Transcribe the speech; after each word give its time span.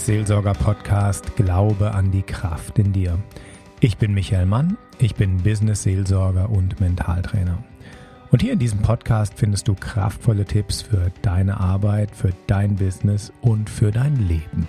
herzlich 0.00 0.28
willkommen 0.28 0.44
beim 0.44 0.54
Business 0.54 0.54
Seelsorger 0.54 0.54
Podcast 0.54 1.36
Glaube 1.36 1.92
an 1.92 2.10
die 2.10 2.22
Kraft 2.22 2.78
in 2.78 2.92
dir. 2.92 3.18
Ich 3.80 3.98
bin 3.98 4.14
Michael 4.14 4.46
Mann, 4.46 4.78
ich 4.98 5.14
bin 5.14 5.36
Business 5.38 5.82
Seelsorger 5.82 6.48
und 6.48 6.80
Mentaltrainer. 6.80 7.58
Und 8.30 8.40
hier 8.40 8.54
in 8.54 8.58
diesem 8.58 8.80
Podcast 8.80 9.34
findest 9.36 9.68
du 9.68 9.74
kraftvolle 9.74 10.44
Tipps 10.44 10.82
für 10.82 11.10
deine 11.22 11.60
Arbeit, 11.60 12.10
für 12.12 12.30
dein 12.46 12.76
Business 12.76 13.32
und 13.42 13.68
für 13.68 13.90
dein 13.90 14.16
Leben. 14.16 14.68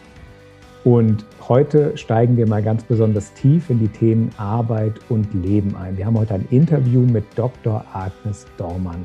Und 0.83 1.25
heute 1.47 1.97
steigen 1.97 2.35
wir 2.35 2.47
mal 2.47 2.63
ganz 2.63 2.83
besonders 2.83 3.33
tief 3.33 3.69
in 3.69 3.79
die 3.79 3.87
Themen 3.87 4.31
Arbeit 4.37 4.99
und 5.09 5.33
Leben 5.33 5.75
ein. 5.75 5.97
Wir 5.97 6.07
haben 6.07 6.17
heute 6.17 6.33
ein 6.33 6.47
Interview 6.49 7.01
mit 7.01 7.23
Dr. 7.35 7.85
Agnes 7.93 8.47
Dormann. 8.57 9.03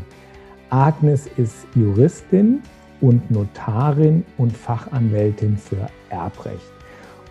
Agnes 0.71 1.29
ist 1.37 1.67
Juristin 1.75 2.63
und 3.01 3.31
Notarin 3.31 4.25
und 4.39 4.57
Fachanwältin 4.57 5.57
für 5.57 5.89
Erbrecht. 6.11 6.73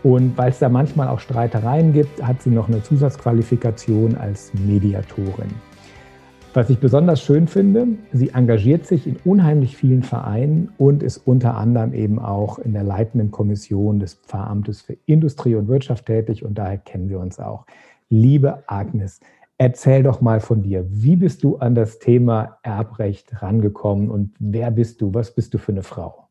Und 0.04 0.38
weil 0.38 0.52
es 0.52 0.60
da 0.60 0.70
manchmal 0.70 1.08
auch 1.08 1.20
Streitereien 1.20 1.92
gibt, 1.92 2.22
hat 2.22 2.42
sie 2.42 2.52
noch 2.52 2.68
eine 2.68 2.84
Zusatzqualifikation 2.84 4.16
als 4.16 4.54
Mediatorin. 4.54 5.50
Was 6.56 6.70
ich 6.70 6.80
besonders 6.80 7.22
schön 7.22 7.48
finde, 7.48 7.88
sie 8.14 8.30
engagiert 8.30 8.86
sich 8.86 9.08
in 9.08 9.18
unheimlich 9.26 9.76
vielen 9.76 10.04
Vereinen 10.04 10.70
und 10.78 11.04
ist 11.04 11.18
unter 11.18 11.58
anderem 11.58 11.94
eben 11.94 12.18
auch 12.18 12.60
in 12.60 12.72
der 12.72 12.84
leitenden 12.84 13.30
Kommission 13.30 14.00
des 14.00 14.14
Pfarramtes 14.14 14.82
für 14.82 14.96
Industrie 15.06 15.56
und 15.56 15.68
Wirtschaft 15.68 16.06
tätig 16.06 16.46
und 16.46 16.58
daher 16.58 16.78
kennen 16.78 17.10
wir 17.10 17.20
uns 17.20 17.40
auch. 17.40 17.66
Liebe 18.10 18.64
Agnes, 18.68 19.20
Erzähl 19.58 20.04
doch 20.04 20.20
mal 20.20 20.42
von 20.42 20.64
dir. 20.64 20.86
Wie 20.90 21.16
bist 21.16 21.44
du 21.44 21.58
an 21.58 21.76
das 21.76 22.00
Thema 22.00 22.60
Erbrecht 22.62 23.42
rangekommen 23.42 24.12
und 24.12 24.36
wer 24.40 24.70
bist 24.72 25.00
du? 25.02 25.14
Was 25.14 25.34
bist 25.34 25.54
du 25.54 25.58
für 25.58 25.72
eine 25.72 25.84
Frau? 25.84 26.28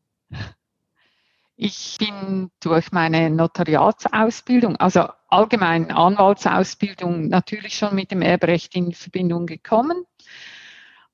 Ich 1.57 1.95
bin 1.97 2.51
durch 2.59 2.91
meine 2.91 3.29
Notariatsausbildung, 3.29 4.75
also 4.75 5.07
allgemein 5.29 5.89
Anwaltsausbildung, 5.89 7.29
natürlich 7.29 7.77
schon 7.77 7.95
mit 7.95 8.11
dem 8.11 8.21
Erbrecht 8.21 8.75
in 8.75 8.91
Verbindung 8.91 9.45
gekommen, 9.45 10.03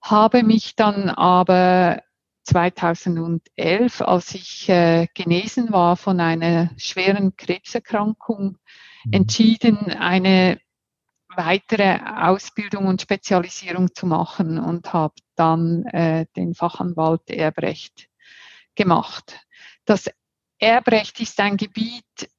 habe 0.02 0.42
mich 0.42 0.76
dann 0.76 1.10
aber 1.10 2.02
2011, 2.46 4.02
als 4.02 4.34
ich 4.34 4.68
äh, 4.68 5.08
genesen 5.14 5.72
war 5.72 5.96
von 5.96 6.20
einer 6.20 6.72
schweren 6.76 7.36
Krebserkrankung, 7.38 8.58
mhm. 9.06 9.14
entschieden, 9.14 9.78
eine 9.92 10.60
weitere 11.36 12.00
Ausbildung 12.04 12.88
und 12.88 13.02
Spezialisierung 13.02 13.94
zu 13.94 14.06
machen 14.06 14.60
und 14.60 14.94
habe 14.94 15.16
dann 15.36 15.86
äh, 15.88 16.26
den 16.36 16.54
Fachanwalt 16.54 17.30
Erbrecht 17.30 18.10
gemacht. 18.76 19.40
Das 19.86 20.10
Erbrecht 20.60 21.20
ist 21.20 21.40
ein 21.40 21.58
Gebiet, 21.58 22.30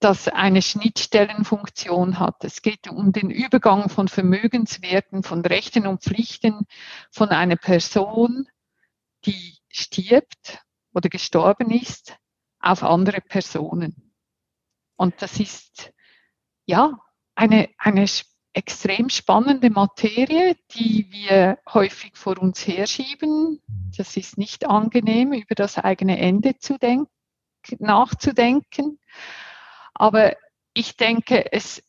das 0.00 0.28
eine 0.28 0.62
Schnittstellenfunktion 0.62 2.18
hat. 2.18 2.42
Es 2.44 2.62
geht 2.62 2.88
um 2.88 3.12
den 3.12 3.30
Übergang 3.30 3.88
von 3.88 4.08
Vermögenswerten, 4.08 5.22
von 5.22 5.44
Rechten 5.44 5.86
und 5.86 6.02
Pflichten 6.02 6.66
von 7.10 7.28
einer 7.28 7.56
Person, 7.56 8.48
die 9.24 9.58
stirbt 9.68 10.58
oder 10.92 11.08
gestorben 11.08 11.70
ist, 11.70 12.16
auf 12.58 12.82
andere 12.82 13.20
Personen. 13.20 14.12
Und 14.96 15.20
das 15.22 15.38
ist, 15.38 15.92
ja, 16.64 16.98
eine, 17.34 17.68
eine 17.78 18.06
extrem 18.52 19.08
spannende 19.08 19.70
Materie, 19.70 20.56
die 20.74 21.06
wir 21.10 21.58
häufig 21.72 22.16
vor 22.16 22.38
uns 22.38 22.66
herschieben. 22.66 23.60
Das 23.96 24.16
ist 24.16 24.36
nicht 24.36 24.66
angenehm, 24.66 25.32
über 25.32 25.54
das 25.54 25.78
eigene 25.78 26.18
Ende 26.18 26.58
zu 26.58 26.78
denken, 26.78 27.10
nachzudenken. 27.78 28.98
Aber 29.94 30.36
ich 30.74 30.96
denke, 30.96 31.52
es 31.52 31.82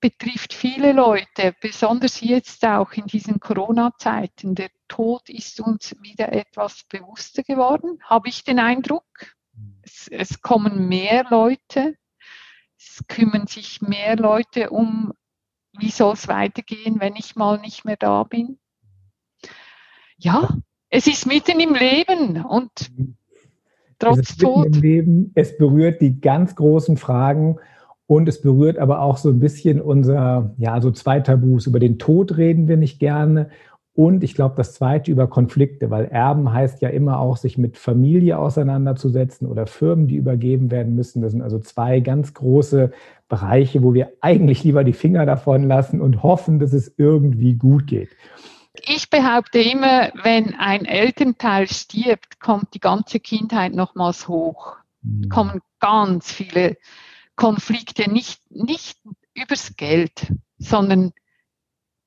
betrifft 0.00 0.54
viele 0.54 0.92
Leute, 0.92 1.54
besonders 1.60 2.20
jetzt 2.20 2.64
auch 2.64 2.92
in 2.92 3.06
diesen 3.06 3.40
Corona-Zeiten. 3.40 4.54
Der 4.54 4.70
Tod 4.86 5.28
ist 5.28 5.60
uns 5.60 5.96
wieder 6.00 6.32
etwas 6.32 6.84
bewusster 6.84 7.42
geworden, 7.42 7.98
habe 8.04 8.28
ich 8.28 8.44
den 8.44 8.58
Eindruck. 8.58 9.04
Es, 9.82 10.08
es 10.08 10.40
kommen 10.40 10.88
mehr 10.88 11.26
Leute 11.30 11.96
es 12.78 13.04
kümmern 13.08 13.46
sich 13.46 13.82
mehr 13.82 14.16
Leute 14.16 14.70
um, 14.70 15.12
wie 15.78 15.90
soll 15.90 16.14
es 16.14 16.28
weitergehen, 16.28 17.00
wenn 17.00 17.16
ich 17.16 17.36
mal 17.36 17.58
nicht 17.58 17.84
mehr 17.84 17.96
da 17.96 18.22
bin. 18.22 18.58
Ja, 20.16 20.48
es 20.90 21.06
ist 21.06 21.26
mitten 21.26 21.60
im 21.60 21.74
Leben 21.74 22.44
und 22.44 22.70
trotz 23.98 24.30
es 24.30 24.36
Tod. 24.36 24.66
Im 24.66 24.72
Leben, 24.80 25.32
es 25.34 25.56
berührt 25.58 26.00
die 26.00 26.20
ganz 26.20 26.54
großen 26.54 26.96
Fragen 26.96 27.58
und 28.06 28.28
es 28.28 28.40
berührt 28.40 28.78
aber 28.78 29.02
auch 29.02 29.16
so 29.18 29.28
ein 29.28 29.40
bisschen 29.40 29.80
unser, 29.80 30.54
ja, 30.56 30.80
so 30.80 30.90
zwei 30.90 31.20
Tabus. 31.20 31.66
Über 31.66 31.78
den 31.78 31.98
Tod 31.98 32.36
reden 32.36 32.68
wir 32.68 32.76
nicht 32.76 32.98
gerne 32.98 33.50
und 33.98 34.22
ich 34.22 34.36
glaube, 34.36 34.54
das 34.56 34.74
zweite 34.74 35.10
über 35.10 35.26
Konflikte, 35.26 35.90
weil 35.90 36.04
Erben 36.04 36.52
heißt 36.52 36.82
ja 36.82 36.88
immer 36.88 37.18
auch, 37.18 37.36
sich 37.36 37.58
mit 37.58 37.76
Familie 37.76 38.38
auseinanderzusetzen 38.38 39.48
oder 39.48 39.66
Firmen, 39.66 40.06
die 40.06 40.14
übergeben 40.14 40.70
werden 40.70 40.94
müssen. 40.94 41.20
Das 41.20 41.32
sind 41.32 41.42
also 41.42 41.58
zwei 41.58 41.98
ganz 41.98 42.32
große 42.32 42.92
Bereiche, 43.28 43.82
wo 43.82 43.94
wir 43.94 44.12
eigentlich 44.20 44.62
lieber 44.62 44.84
die 44.84 44.92
Finger 44.92 45.26
davon 45.26 45.64
lassen 45.64 46.00
und 46.00 46.22
hoffen, 46.22 46.60
dass 46.60 46.72
es 46.72 46.94
irgendwie 46.96 47.54
gut 47.54 47.88
geht. 47.88 48.10
Ich 48.86 49.10
behaupte 49.10 49.58
immer, 49.58 50.12
wenn 50.22 50.54
ein 50.54 50.84
Elternteil 50.84 51.66
stirbt, 51.66 52.38
kommt 52.38 52.74
die 52.74 52.80
ganze 52.80 53.18
Kindheit 53.18 53.74
nochmals 53.74 54.28
hoch. 54.28 54.76
Mhm. 55.02 55.28
Kommen 55.28 55.60
ganz 55.80 56.30
viele 56.30 56.76
Konflikte, 57.34 58.08
nicht, 58.08 58.42
nicht 58.48 58.96
übers 59.34 59.74
Geld, 59.74 60.32
sondern 60.58 61.10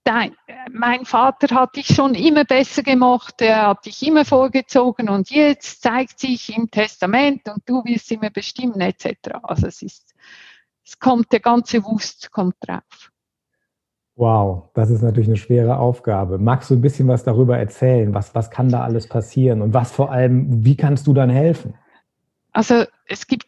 dein, 0.03 0.35
mein 0.71 1.05
Vater 1.05 1.53
hat 1.55 1.75
dich 1.75 1.87
schon 1.87 2.15
immer 2.15 2.45
besser 2.45 2.83
gemacht, 2.83 3.41
er 3.41 3.67
hat 3.67 3.85
dich 3.85 4.05
immer 4.05 4.25
vorgezogen 4.25 5.09
und 5.09 5.29
jetzt 5.29 5.81
zeigt 5.81 6.19
sich 6.19 6.55
im 6.55 6.69
Testament 6.69 7.47
und 7.47 7.61
du 7.65 7.83
wirst 7.85 8.11
immer 8.11 8.29
bestimmen 8.29 8.79
etc. 8.81 9.15
Also 9.43 9.67
es 9.67 9.81
ist, 9.81 10.13
es 10.83 10.99
kommt, 10.99 11.31
der 11.31 11.39
ganze 11.39 11.83
Wust 11.83 12.31
kommt 12.31 12.55
drauf. 12.59 13.11
Wow, 14.15 14.69
das 14.73 14.89
ist 14.89 15.01
natürlich 15.01 15.29
eine 15.29 15.37
schwere 15.37 15.77
Aufgabe. 15.77 16.37
Magst 16.37 16.69
du 16.69 16.75
ein 16.75 16.81
bisschen 16.81 17.07
was 17.07 17.23
darüber 17.23 17.57
erzählen? 17.57 18.13
Was, 18.13 18.35
was 18.35 18.51
kann 18.51 18.69
da 18.69 18.83
alles 18.83 19.07
passieren 19.07 19.61
und 19.61 19.73
was 19.73 19.91
vor 19.91 20.11
allem, 20.11 20.63
wie 20.65 20.75
kannst 20.75 21.07
du 21.07 21.13
dann 21.13 21.29
helfen? 21.29 21.75
Also 22.51 22.83
es 23.07 23.25
gibt 23.25 23.47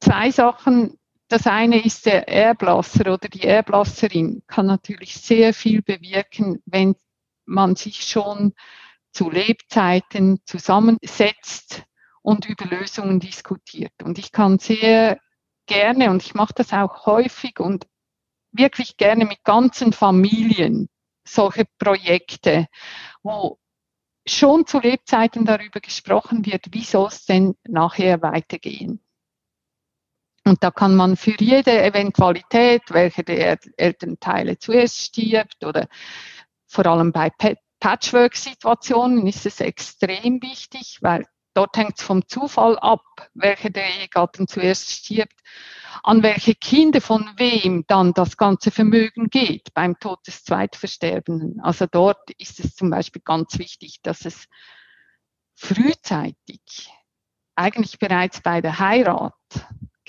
zwei 0.00 0.30
Sachen, 0.30 0.98
das 1.30 1.46
eine 1.46 1.84
ist 1.84 2.06
der 2.06 2.28
Erblasser 2.28 3.12
oder 3.12 3.28
die 3.28 3.44
Erblasserin 3.44 4.42
kann 4.48 4.66
natürlich 4.66 5.14
sehr 5.14 5.54
viel 5.54 5.80
bewirken, 5.80 6.60
wenn 6.66 6.96
man 7.44 7.76
sich 7.76 8.02
schon 8.02 8.52
zu 9.12 9.30
Lebzeiten 9.30 10.40
zusammensetzt 10.44 11.84
und 12.22 12.48
über 12.48 12.64
Lösungen 12.66 13.20
diskutiert. 13.20 13.92
Und 14.02 14.18
ich 14.18 14.32
kann 14.32 14.58
sehr 14.58 15.20
gerne, 15.66 16.10
und 16.10 16.22
ich 16.22 16.34
mache 16.34 16.54
das 16.54 16.72
auch 16.72 17.06
häufig 17.06 17.60
und 17.60 17.86
wirklich 18.50 18.96
gerne 18.96 19.24
mit 19.24 19.44
ganzen 19.44 19.92
Familien 19.92 20.88
solche 21.24 21.64
Projekte, 21.78 22.66
wo 23.22 23.58
schon 24.26 24.66
zu 24.66 24.80
Lebzeiten 24.80 25.44
darüber 25.44 25.80
gesprochen 25.80 26.44
wird, 26.44 26.72
wie 26.72 26.84
soll 26.84 27.06
es 27.06 27.24
denn 27.24 27.54
nachher 27.62 28.20
weitergehen. 28.20 29.00
Und 30.44 30.62
da 30.62 30.70
kann 30.70 30.96
man 30.96 31.16
für 31.16 31.34
jede 31.38 31.82
Eventualität, 31.82 32.82
welche 32.88 33.22
der 33.24 33.58
Elternteile 33.76 34.58
zuerst 34.58 34.98
stirbt 34.98 35.64
oder 35.64 35.88
vor 36.66 36.86
allem 36.86 37.12
bei 37.12 37.30
Patchwork-Situationen 37.80 39.26
ist 39.26 39.46
es 39.46 39.60
extrem 39.60 40.40
wichtig, 40.42 40.98
weil 41.00 41.26
dort 41.54 41.76
hängt 41.76 41.98
es 41.98 42.04
vom 42.04 42.26
Zufall 42.26 42.78
ab, 42.78 43.02
welcher 43.34 43.70
der 43.70 43.86
Ehegatten 43.86 44.46
zuerst 44.46 44.90
stirbt, 44.90 45.38
an 46.02 46.22
welche 46.22 46.54
Kinder 46.54 47.00
von 47.00 47.28
wem 47.36 47.84
dann 47.86 48.12
das 48.12 48.36
ganze 48.36 48.70
Vermögen 48.70 49.28
geht 49.28 49.74
beim 49.74 49.98
Tod 49.98 50.26
des 50.26 50.44
Zweitversterbenden. 50.44 51.60
Also 51.60 51.86
dort 51.90 52.30
ist 52.38 52.60
es 52.60 52.74
zum 52.74 52.90
Beispiel 52.90 53.22
ganz 53.24 53.58
wichtig, 53.58 54.00
dass 54.02 54.24
es 54.24 54.46
frühzeitig, 55.54 56.92
eigentlich 57.56 57.98
bereits 57.98 58.40
bei 58.40 58.60
der 58.60 58.78
Heirat, 58.78 59.34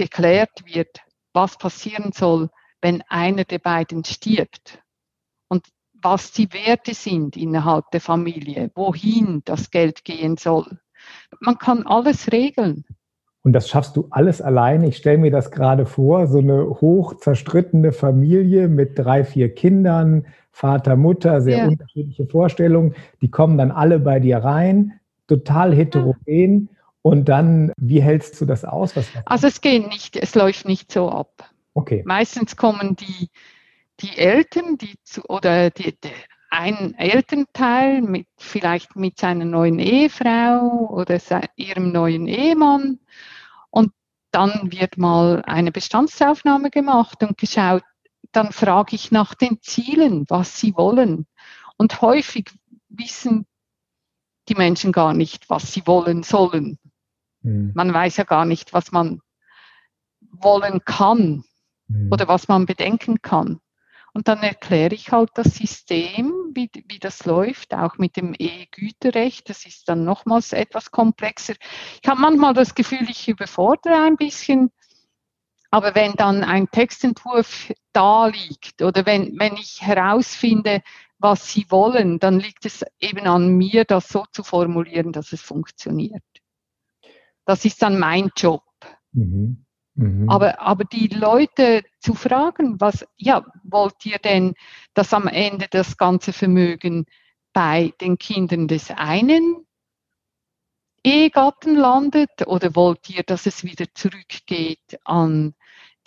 geklärt 0.01 0.65
wird, 0.65 1.01
was 1.31 1.57
passieren 1.57 2.11
soll, 2.11 2.49
wenn 2.81 3.03
einer 3.07 3.43
der 3.43 3.59
beiden 3.59 4.03
stirbt 4.03 4.81
und 5.47 5.67
was 6.01 6.31
die 6.31 6.51
Werte 6.51 6.95
sind 6.95 7.37
innerhalb 7.37 7.91
der 7.91 8.01
Familie, 8.01 8.71
wohin 8.73 9.43
das 9.45 9.69
Geld 9.69 10.03
gehen 10.03 10.37
soll. 10.37 10.79
Man 11.39 11.59
kann 11.59 11.85
alles 11.85 12.31
regeln. 12.31 12.83
Und 13.43 13.53
das 13.53 13.69
schaffst 13.69 13.95
du 13.95 14.07
alles 14.09 14.41
alleine. 14.41 14.87
Ich 14.87 14.97
stelle 14.97 15.19
mir 15.19 15.31
das 15.31 15.51
gerade 15.51 15.85
vor, 15.85 16.25
so 16.27 16.39
eine 16.39 16.63
hoch 16.81 17.17
zerstrittene 17.17 17.91
Familie 17.91 18.67
mit 18.67 18.97
drei, 18.97 19.23
vier 19.23 19.53
Kindern, 19.53 20.25
Vater, 20.51 20.95
Mutter, 20.95 21.41
sehr 21.41 21.57
ja. 21.57 21.67
unterschiedliche 21.67 22.25
Vorstellungen. 22.25 22.95
Die 23.21 23.29
kommen 23.29 23.57
dann 23.57 23.71
alle 23.71 23.99
bei 23.99 24.19
dir 24.19 24.37
rein, 24.37 24.93
total 25.27 25.75
heterogen. 25.75 26.69
Und 27.03 27.25
dann, 27.25 27.71
wie 27.77 28.01
hältst 28.01 28.39
du 28.39 28.45
das 28.45 28.63
aus? 28.63 28.93
also 29.25 29.47
es 29.47 29.61
geht 29.61 29.87
nicht, 29.87 30.15
es 30.15 30.35
läuft 30.35 30.67
nicht 30.67 30.91
so 30.91 31.09
ab. 31.09 31.49
Okay. 31.73 32.03
Meistens 32.05 32.55
kommen 32.55 32.95
die, 32.95 33.29
die 34.01 34.17
Eltern, 34.17 34.77
die 34.77 34.95
zu, 35.03 35.23
oder 35.25 35.69
die, 35.71 35.97
die, 35.99 36.11
ein 36.51 36.93
Elternteil 36.95 38.01
mit 38.01 38.27
vielleicht 38.37 38.95
mit 38.95 39.17
seiner 39.17 39.45
neuen 39.45 39.79
Ehefrau 39.79 40.89
oder 40.91 41.19
ihrem 41.55 41.91
neuen 41.91 42.27
Ehemann 42.27 42.99
und 43.69 43.93
dann 44.31 44.71
wird 44.71 44.97
mal 44.97 45.43
eine 45.45 45.71
Bestandsaufnahme 45.71 46.69
gemacht 46.69 47.23
und 47.23 47.37
geschaut, 47.37 47.83
dann 48.31 48.51
frage 48.51 48.95
ich 48.95 49.11
nach 49.11 49.33
den 49.33 49.61
Zielen, 49.61 50.25
was 50.29 50.59
sie 50.59 50.75
wollen. 50.75 51.25
Und 51.77 52.01
häufig 52.01 52.51
wissen 52.89 53.45
die 54.49 54.55
Menschen 54.55 54.91
gar 54.91 55.13
nicht, 55.13 55.49
was 55.49 55.71
sie 55.71 55.85
wollen 55.85 56.23
sollen. 56.23 56.77
Mhm. 57.41 57.71
Man 57.73 57.93
weiß 57.93 58.17
ja 58.17 58.23
gar 58.23 58.45
nicht, 58.45 58.73
was 58.73 58.91
man 58.91 59.21
wollen 60.19 60.83
kann 60.85 61.43
mhm. 61.87 62.11
oder 62.11 62.27
was 62.27 62.47
man 62.47 62.65
bedenken 62.65 63.21
kann. 63.21 63.59
Und 64.13 64.27
dann 64.27 64.43
erkläre 64.43 64.93
ich 64.93 65.11
halt 65.11 65.29
das 65.35 65.55
System, 65.55 66.33
wie, 66.53 66.69
wie 66.87 66.99
das 66.99 67.25
läuft, 67.25 67.73
auch 67.73 67.97
mit 67.97 68.17
dem 68.17 68.35
E-Güterrecht. 68.37 69.49
Das 69.49 69.65
ist 69.65 69.87
dann 69.87 70.03
nochmals 70.03 70.51
etwas 70.51 70.91
komplexer. 70.91 71.53
Ich 72.01 72.09
habe 72.09 72.19
manchmal 72.19 72.53
das 72.53 72.75
Gefühl, 72.75 73.09
ich 73.09 73.29
überfordere 73.29 74.03
ein 74.03 74.17
bisschen. 74.17 74.69
Aber 75.69 75.95
wenn 75.95 76.11
dann 76.13 76.43
ein 76.43 76.69
Textentwurf 76.69 77.71
da 77.93 78.27
liegt 78.27 78.81
oder 78.81 79.05
wenn, 79.05 79.39
wenn 79.39 79.53
ich 79.53 79.81
herausfinde, 79.81 80.81
was 81.17 81.49
Sie 81.49 81.65
wollen, 81.69 82.19
dann 82.19 82.39
liegt 82.39 82.65
es 82.65 82.83
eben 82.99 83.27
an 83.27 83.55
mir, 83.55 83.85
das 83.85 84.09
so 84.09 84.25
zu 84.33 84.43
formulieren, 84.43 85.13
dass 85.13 85.31
es 85.31 85.41
funktioniert. 85.41 86.23
Das 87.45 87.65
ist 87.65 87.81
dann 87.81 87.99
mein 87.99 88.31
Job. 88.35 88.63
Mhm. 89.11 89.65
Mhm. 89.95 90.29
Aber, 90.29 90.59
aber 90.59 90.85
die 90.85 91.07
Leute 91.07 91.83
zu 91.99 92.13
fragen, 92.13 92.79
was, 92.79 93.05
ja, 93.17 93.45
wollt 93.63 94.05
ihr 94.05 94.19
denn, 94.19 94.53
dass 94.93 95.13
am 95.13 95.27
Ende 95.27 95.67
das 95.69 95.97
ganze 95.97 96.33
Vermögen 96.33 97.05
bei 97.53 97.93
den 97.99 98.17
Kindern 98.17 98.67
des 98.67 98.89
einen 98.91 99.65
Ehegatten 101.03 101.75
landet 101.75 102.47
oder 102.47 102.75
wollt 102.75 103.09
ihr, 103.09 103.23
dass 103.23 103.47
es 103.47 103.63
wieder 103.63 103.85
zurückgeht 103.93 104.99
an 105.03 105.55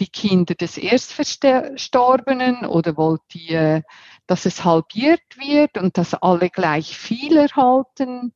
die 0.01 0.09
Kinder 0.09 0.55
des 0.55 0.77
Erstverstorbenen 0.77 2.65
oder 2.65 2.97
wollt 2.97 3.35
ihr, 3.35 3.83
dass 4.27 4.47
es 4.47 4.65
halbiert 4.65 5.37
wird 5.37 5.77
und 5.79 5.99
dass 5.99 6.15
alle 6.15 6.49
gleich 6.49 6.97
viel 6.97 7.37
erhalten? 7.37 8.35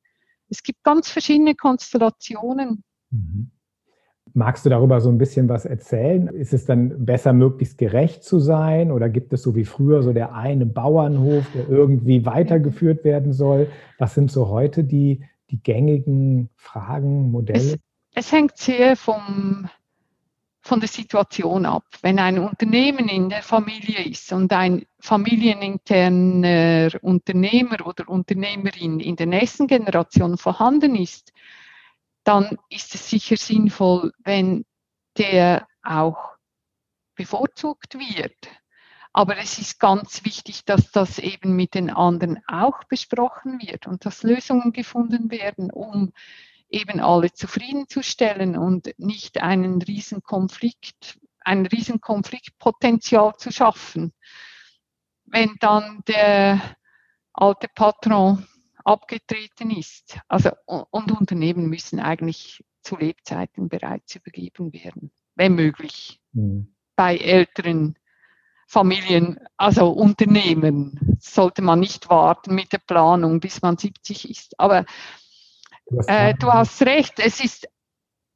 Es 0.48 0.62
gibt 0.62 0.82
ganz 0.82 1.10
verschiedene 1.10 1.54
Konstellationen. 1.54 2.84
Mhm. 3.10 3.50
Magst 4.34 4.66
du 4.66 4.70
darüber 4.70 5.00
so 5.00 5.08
ein 5.08 5.18
bisschen 5.18 5.48
was 5.48 5.64
erzählen? 5.64 6.28
Ist 6.28 6.52
es 6.52 6.66
dann 6.66 7.06
besser, 7.06 7.32
möglichst 7.32 7.78
gerecht 7.78 8.22
zu 8.22 8.38
sein? 8.38 8.92
Oder 8.92 9.08
gibt 9.08 9.32
es 9.32 9.42
so 9.42 9.56
wie 9.56 9.64
früher 9.64 10.02
so 10.02 10.12
der 10.12 10.34
eine 10.34 10.66
Bauernhof, 10.66 11.46
der 11.54 11.68
irgendwie 11.68 12.26
weitergeführt 12.26 13.04
werden 13.04 13.32
soll? 13.32 13.68
Was 13.98 14.14
sind 14.14 14.30
so 14.30 14.48
heute 14.48 14.84
die, 14.84 15.24
die 15.50 15.62
gängigen 15.62 16.50
Fragen, 16.56 17.30
Modelle? 17.30 17.58
Es, 17.58 17.78
es 18.14 18.30
hängt 18.32 18.58
sehr 18.58 18.96
vom, 18.96 19.68
von 20.60 20.80
der 20.80 20.88
Situation 20.88 21.64
ab. 21.64 21.84
Wenn 22.02 22.18
ein 22.18 22.38
Unternehmen 22.38 23.08
in 23.08 23.30
der 23.30 23.42
Familie 23.42 24.04
ist 24.04 24.32
und 24.32 24.52
ein 24.52 24.84
familieninterner 25.00 26.90
Unternehmer 27.00 27.86
oder 27.86 28.08
Unternehmerin 28.08 29.00
in 29.00 29.16
der 29.16 29.26
nächsten 29.26 29.66
Generation 29.66 30.36
vorhanden 30.36 30.94
ist, 30.94 31.32
dann 32.28 32.58
ist 32.68 32.94
es 32.94 33.08
sicher 33.08 33.38
sinnvoll, 33.38 34.12
wenn 34.18 34.66
der 35.16 35.66
auch 35.82 36.36
bevorzugt 37.14 37.94
wird. 37.94 38.36
Aber 39.14 39.38
es 39.38 39.58
ist 39.58 39.80
ganz 39.80 40.26
wichtig, 40.26 40.66
dass 40.66 40.90
das 40.90 41.18
eben 41.18 41.56
mit 41.56 41.72
den 41.72 41.88
anderen 41.88 42.42
auch 42.46 42.84
besprochen 42.84 43.58
wird 43.62 43.86
und 43.86 44.04
dass 44.04 44.24
Lösungen 44.24 44.74
gefunden 44.74 45.30
werden, 45.30 45.70
um 45.70 46.12
eben 46.68 47.00
alle 47.00 47.32
zufriedenzustellen 47.32 48.58
und 48.58 48.92
nicht 48.98 49.40
einen 49.40 49.80
riesen 49.80 50.22
ein 51.40 51.64
riesen 51.64 52.00
Konfliktpotenzial 52.02 53.36
zu 53.38 53.50
schaffen. 53.50 54.12
Wenn 55.24 55.56
dann 55.60 56.02
der 56.06 56.60
alte 57.32 57.68
Patron 57.74 58.46
abgetreten 58.88 59.70
ist. 59.70 60.18
Also, 60.28 60.50
und 60.66 61.12
Unternehmen 61.12 61.68
müssen 61.68 62.00
eigentlich 62.00 62.64
zu 62.82 62.96
Lebzeiten 62.96 63.68
bereits 63.68 64.16
übergeben 64.16 64.72
werden, 64.72 65.12
wenn 65.34 65.54
möglich. 65.54 66.20
Mhm. 66.32 66.74
Bei 66.96 67.16
älteren 67.16 67.96
Familien, 68.66 69.38
also 69.56 69.90
Unternehmen, 69.90 71.16
sollte 71.20 71.62
man 71.62 71.80
nicht 71.80 72.08
warten 72.08 72.54
mit 72.54 72.72
der 72.72 72.78
Planung, 72.78 73.40
bis 73.40 73.62
man 73.62 73.76
70 73.76 74.28
ist. 74.28 74.58
Aber 74.58 74.84
du 75.86 75.98
hast, 75.98 76.08
äh, 76.08 76.34
du 76.34 76.52
hast 76.52 76.82
recht, 76.82 77.20
es 77.20 77.40
ist 77.44 77.68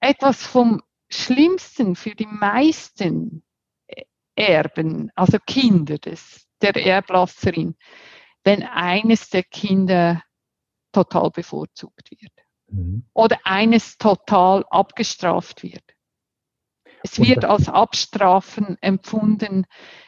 etwas 0.00 0.46
vom 0.46 0.82
Schlimmsten 1.08 1.96
für 1.96 2.14
die 2.14 2.26
meisten 2.26 3.42
Erben, 4.36 5.10
also 5.14 5.38
Kinder 5.46 5.98
des, 5.98 6.46
der 6.60 6.76
Erblasserin, 6.76 7.74
wenn 8.44 8.62
eines 8.62 9.28
der 9.28 9.42
Kinder 9.42 10.22
total 10.92 11.30
bevorzugt 11.30 12.10
wird. 12.10 12.32
Mhm. 12.68 13.04
Oder 13.12 13.40
eines 13.44 13.98
total 13.98 14.64
abgestraft 14.70 15.62
wird. 15.62 15.84
Es 17.02 17.18
wird 17.18 17.44
als 17.44 17.68
Abstrafen 17.68 18.78
empfunden, 18.80 19.66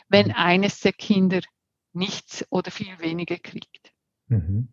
wenn 0.08 0.28
mhm. 0.28 0.34
eines 0.36 0.81
der 0.81 0.92
Kinder 0.92 1.40
nichts 1.92 2.46
oder 2.50 2.70
viel 2.70 2.98
weniger 3.00 3.36
kriegt. 3.38 3.92
Mhm. 4.28 4.69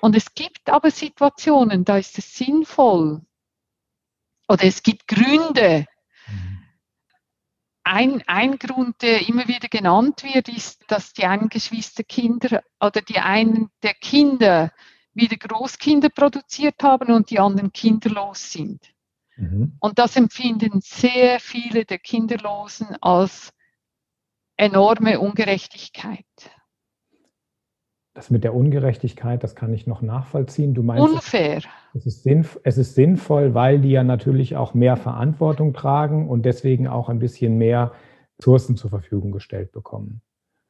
Und 0.00 0.16
es 0.16 0.34
gibt 0.34 0.68
aber 0.70 0.90
Situationen, 0.90 1.84
da 1.84 1.98
ist 1.98 2.18
es 2.18 2.34
sinnvoll. 2.34 3.22
Oder 4.48 4.64
es 4.64 4.82
gibt 4.82 5.06
Gründe. 5.08 5.86
Mhm. 6.26 6.64
Ein, 7.84 8.22
ein 8.26 8.58
Grund, 8.58 9.00
der 9.02 9.26
immer 9.28 9.48
wieder 9.48 9.68
genannt 9.68 10.22
wird, 10.22 10.48
ist, 10.48 10.84
dass 10.88 11.12
die 11.12 11.24
einen 11.24 11.48
Geschwisterkinder 11.48 12.62
oder 12.80 13.00
die 13.00 13.18
einen 13.18 13.70
der 13.82 13.94
Kinder 13.94 14.72
wieder 15.18 15.36
Großkinder 15.36 16.08
produziert 16.08 16.82
haben 16.82 17.12
und 17.12 17.30
die 17.30 17.38
anderen 17.38 17.72
kinderlos 17.72 18.52
sind. 18.52 18.80
Mhm. 19.36 19.76
Und 19.80 19.98
das 19.98 20.16
empfinden 20.16 20.80
sehr 20.82 21.40
viele 21.40 21.84
der 21.84 21.98
Kinderlosen 21.98 22.96
als 23.00 23.52
enorme 24.56 25.20
Ungerechtigkeit. 25.20 26.24
Das 28.14 28.30
mit 28.30 28.42
der 28.42 28.52
Ungerechtigkeit, 28.52 29.44
das 29.44 29.54
kann 29.54 29.72
ich 29.72 29.86
noch 29.86 30.02
nachvollziehen. 30.02 30.74
Du 30.74 30.82
meinst, 30.82 31.04
Unfair. 31.04 31.62
Es 31.94 32.04
ist, 32.04 32.24
sinnvoll, 32.24 32.60
es 32.64 32.76
ist 32.76 32.96
sinnvoll, 32.96 33.54
weil 33.54 33.80
die 33.80 33.90
ja 33.90 34.02
natürlich 34.02 34.56
auch 34.56 34.74
mehr 34.74 34.96
Verantwortung 34.96 35.72
tragen 35.72 36.28
und 36.28 36.42
deswegen 36.42 36.88
auch 36.88 37.08
ein 37.08 37.20
bisschen 37.20 37.58
mehr 37.58 37.92
Ressourcen 38.40 38.76
zur 38.76 38.90
Verfügung 38.90 39.30
gestellt 39.30 39.70
bekommen. 39.70 40.20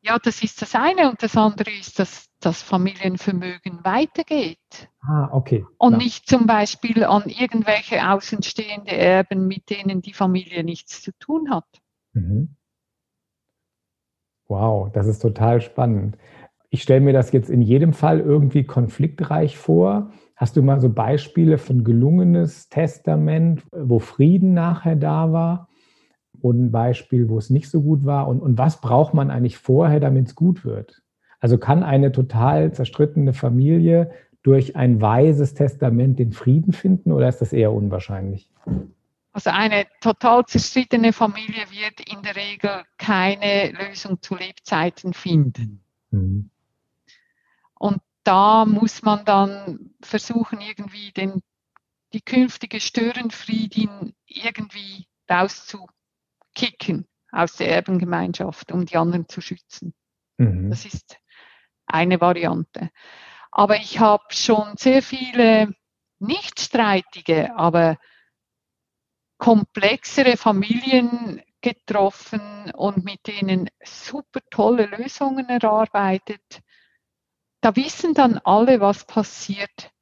Ja, 0.09 0.19
das 0.19 0.43
ist 0.43 0.63
das 0.63 0.75
eine 0.75 1.11
und 1.11 1.23
das 1.23 1.37
andere 1.37 1.71
ist, 1.71 1.99
dass 1.99 2.31
das 2.41 2.63
Familienvermögen 2.63 3.85
weitergeht. 3.85 4.89
Ah, 5.03 5.29
okay. 5.33 5.67
Und 5.77 5.93
ja. 5.93 5.99
nicht 5.99 6.27
zum 6.27 6.47
Beispiel 6.47 7.05
an 7.05 7.25
irgendwelche 7.27 8.11
außenstehende 8.11 8.91
Erben, 8.91 9.47
mit 9.47 9.69
denen 9.69 10.01
die 10.01 10.15
Familie 10.15 10.65
nichts 10.65 11.03
zu 11.03 11.11
tun 11.19 11.51
hat. 11.51 11.67
Mhm. 12.15 12.57
Wow, 14.47 14.91
das 14.91 15.07
ist 15.07 15.19
total 15.19 15.61
spannend. 15.61 16.17
Ich 16.71 16.83
stelle 16.83 17.03
mir 17.03 17.13
das 17.13 17.31
jetzt 17.33 17.51
in 17.51 17.61
jedem 17.61 17.93
Fall 17.93 18.21
irgendwie 18.21 18.65
konfliktreich 18.65 19.59
vor. 19.59 20.11
Hast 20.37 20.57
du 20.57 20.63
mal 20.63 20.81
so 20.81 20.89
Beispiele 20.89 21.59
von 21.59 21.85
gelungenes 21.85 22.71
Testament, 22.71 23.63
wo 23.73 23.99
Frieden 23.99 24.55
nachher 24.55 24.97
da 24.97 25.33
war? 25.33 25.68
Und 26.43 26.67
ein 26.67 26.71
Beispiel, 26.71 27.29
wo 27.29 27.39
es 27.39 27.51
nicht 27.51 27.71
so 27.71 27.83
gut 27.83 28.05
war? 28.05 28.29
Und, 28.29 28.41
und 28.41 28.59
was 28.59 28.81
braucht 28.81 29.15
man 29.15 29.31
eigentlich 29.31 29.59
vorher, 29.59 30.01
damit 30.01 30.29
es 30.29 30.35
gut 30.35 30.65
wird? 30.65 31.03
Also 31.41 31.59
kann 31.59 31.83
eine 31.83 32.13
total 32.13 32.73
zerstrittene 32.73 33.33
Familie 33.33 34.11
durch 34.43 34.77
ein 34.77 35.01
weises 35.01 35.55
Testament 35.55 36.19
den 36.19 36.33
Frieden 36.33 36.73
finden 36.73 37.13
oder 37.13 37.29
ist 37.29 37.41
das 37.41 37.53
eher 37.53 37.73
unwahrscheinlich? 37.73 38.51
Also 39.33 39.51
eine 39.51 39.87
total 40.01 40.47
zerstrittene 40.47 41.13
Familie 41.13 41.65
wird 41.71 42.01
in 42.09 42.23
der 42.23 42.35
Regel 42.35 42.83
keine 42.97 43.73
Lösung 43.73 44.21
zu 44.21 44.35
Lebzeiten 44.35 45.13
finden. 45.13 45.81
Mhm. 46.11 46.51
Und 47.79 47.99
da 48.25 48.65
muss 48.65 49.03
man 49.03 49.25
dann 49.25 49.91
versuchen, 50.01 50.61
irgendwie 50.61 51.13
den, 51.13 51.43
die 52.13 52.21
künftige 52.21 52.81
Störenfriedin 52.81 54.13
irgendwie 54.27 55.07
rauszuholen 55.31 55.98
kicken 56.59 57.07
aus 57.31 57.55
der 57.55 57.71
Erbengemeinschaft, 57.71 58.73
um 58.73 58.85
die 58.85 58.97
anderen 58.97 59.29
zu 59.29 59.41
schützen. 59.41 59.95
Mhm. 60.39 60.71
Das 60.71 60.85
ist 60.85 61.19
eine 61.87 62.21
Variante. 62.21 62.91
Aber 63.51 63.77
ich 63.77 64.01
habe 64.01 64.25
schon 64.31 64.77
sehr 64.77 65.03
viele 65.03 65.75
nicht 66.19 66.61
streitige, 66.61 67.57
aber 67.57 67.97
komplexere 69.39 70.37
Familien 70.37 71.41
getroffen 71.61 72.73
und 72.75 73.05
mit 73.05 73.27
denen 73.27 73.71
super 73.85 74.41
tolle 74.51 74.87
Lösungen 74.87 75.49
erarbeitet. 75.49 76.61
Da 77.61 77.75
wissen 77.77 78.15
dann 78.15 78.39
alle, 78.39 78.81
was 78.81 79.05
passiert, 79.05 79.93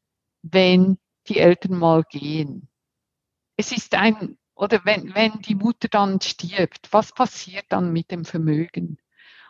wenn 0.43 0.99
die 1.29 1.39
Eltern 1.39 1.79
mal 1.79 2.03
gehen. 2.05 2.69
Es 3.57 3.73
ist 3.73 3.95
ein, 3.95 4.39
oder 4.57 4.85
wenn, 4.85 5.15
wenn 5.15 5.41
die 5.43 5.55
Mutter 5.55 5.89
dann 5.89 6.21
stirbt, 6.21 6.93
was 6.93 7.13
passiert 7.13 7.67
dann 7.69 7.93
mit 7.93 8.11
dem 8.11 8.25
Vermögen? 8.25 8.99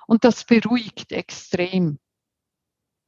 Und 0.07 0.25
das 0.25 0.45
beruhigt 0.45 1.13
extrem, 1.13 1.99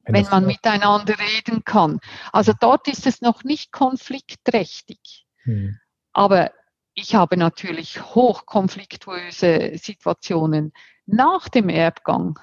wenn, 0.03 0.15
wenn 0.15 0.31
man 0.31 0.45
miteinander 0.45 1.15
reden 1.19 1.63
kann. 1.65 1.99
Also 2.31 2.53
dort 2.59 2.87
ist 2.87 3.05
es 3.05 3.21
noch 3.21 3.43
nicht 3.43 3.71
konfliktträchtig. 3.71 5.27
Hm. 5.43 5.77
Aber 6.13 6.51
ich 6.93 7.15
habe 7.15 7.37
natürlich 7.37 8.01
hochkonfliktuöse 8.01 9.77
Situationen 9.77 10.73
nach 11.05 11.49
dem 11.49 11.69
Erbgang 11.69 12.39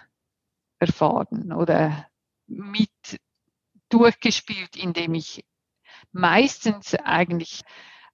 erfahren 0.78 1.52
oder 1.52 2.06
mit 2.46 2.90
durchgespielt, 3.88 4.76
indem 4.76 5.14
ich 5.14 5.44
meistens 6.12 6.94
eigentlich 6.94 7.62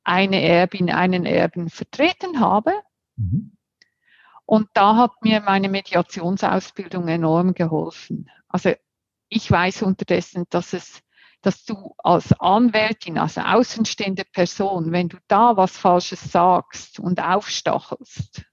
eine 0.05 0.43
Erbin, 0.43 0.91
einen 0.91 1.27
Erben 1.27 1.69
vertreten 1.71 2.41
habe. 2.41 2.73
Mhm. 3.17 3.57
Und 4.45 4.69
da 4.75 4.97
hat 4.97 5.13
mir 5.23 5.41
meine 5.41 5.69
Mediationsausbildung 5.69 7.09
enorm 7.09 7.55
geholfen. 7.55 8.29
Also 8.49 8.73
ich 9.29 9.51
weiß 9.51 9.83
unterdessen, 9.83 10.45
dass 10.51 10.73
es, 10.73 11.01
dass 11.41 11.65
du 11.65 11.95
als 11.99 12.33
Anwältin, 12.39 13.19
als 13.19 13.39
außenstehende 13.39 14.25
Person, 14.31 14.93
wenn 14.93 15.09
du 15.09 15.19
da 15.29 15.57
was 15.57 15.77
Falsches 15.77 16.31
sagst 16.31 16.99
und 16.99 17.23
aufstachelst, 17.23 18.45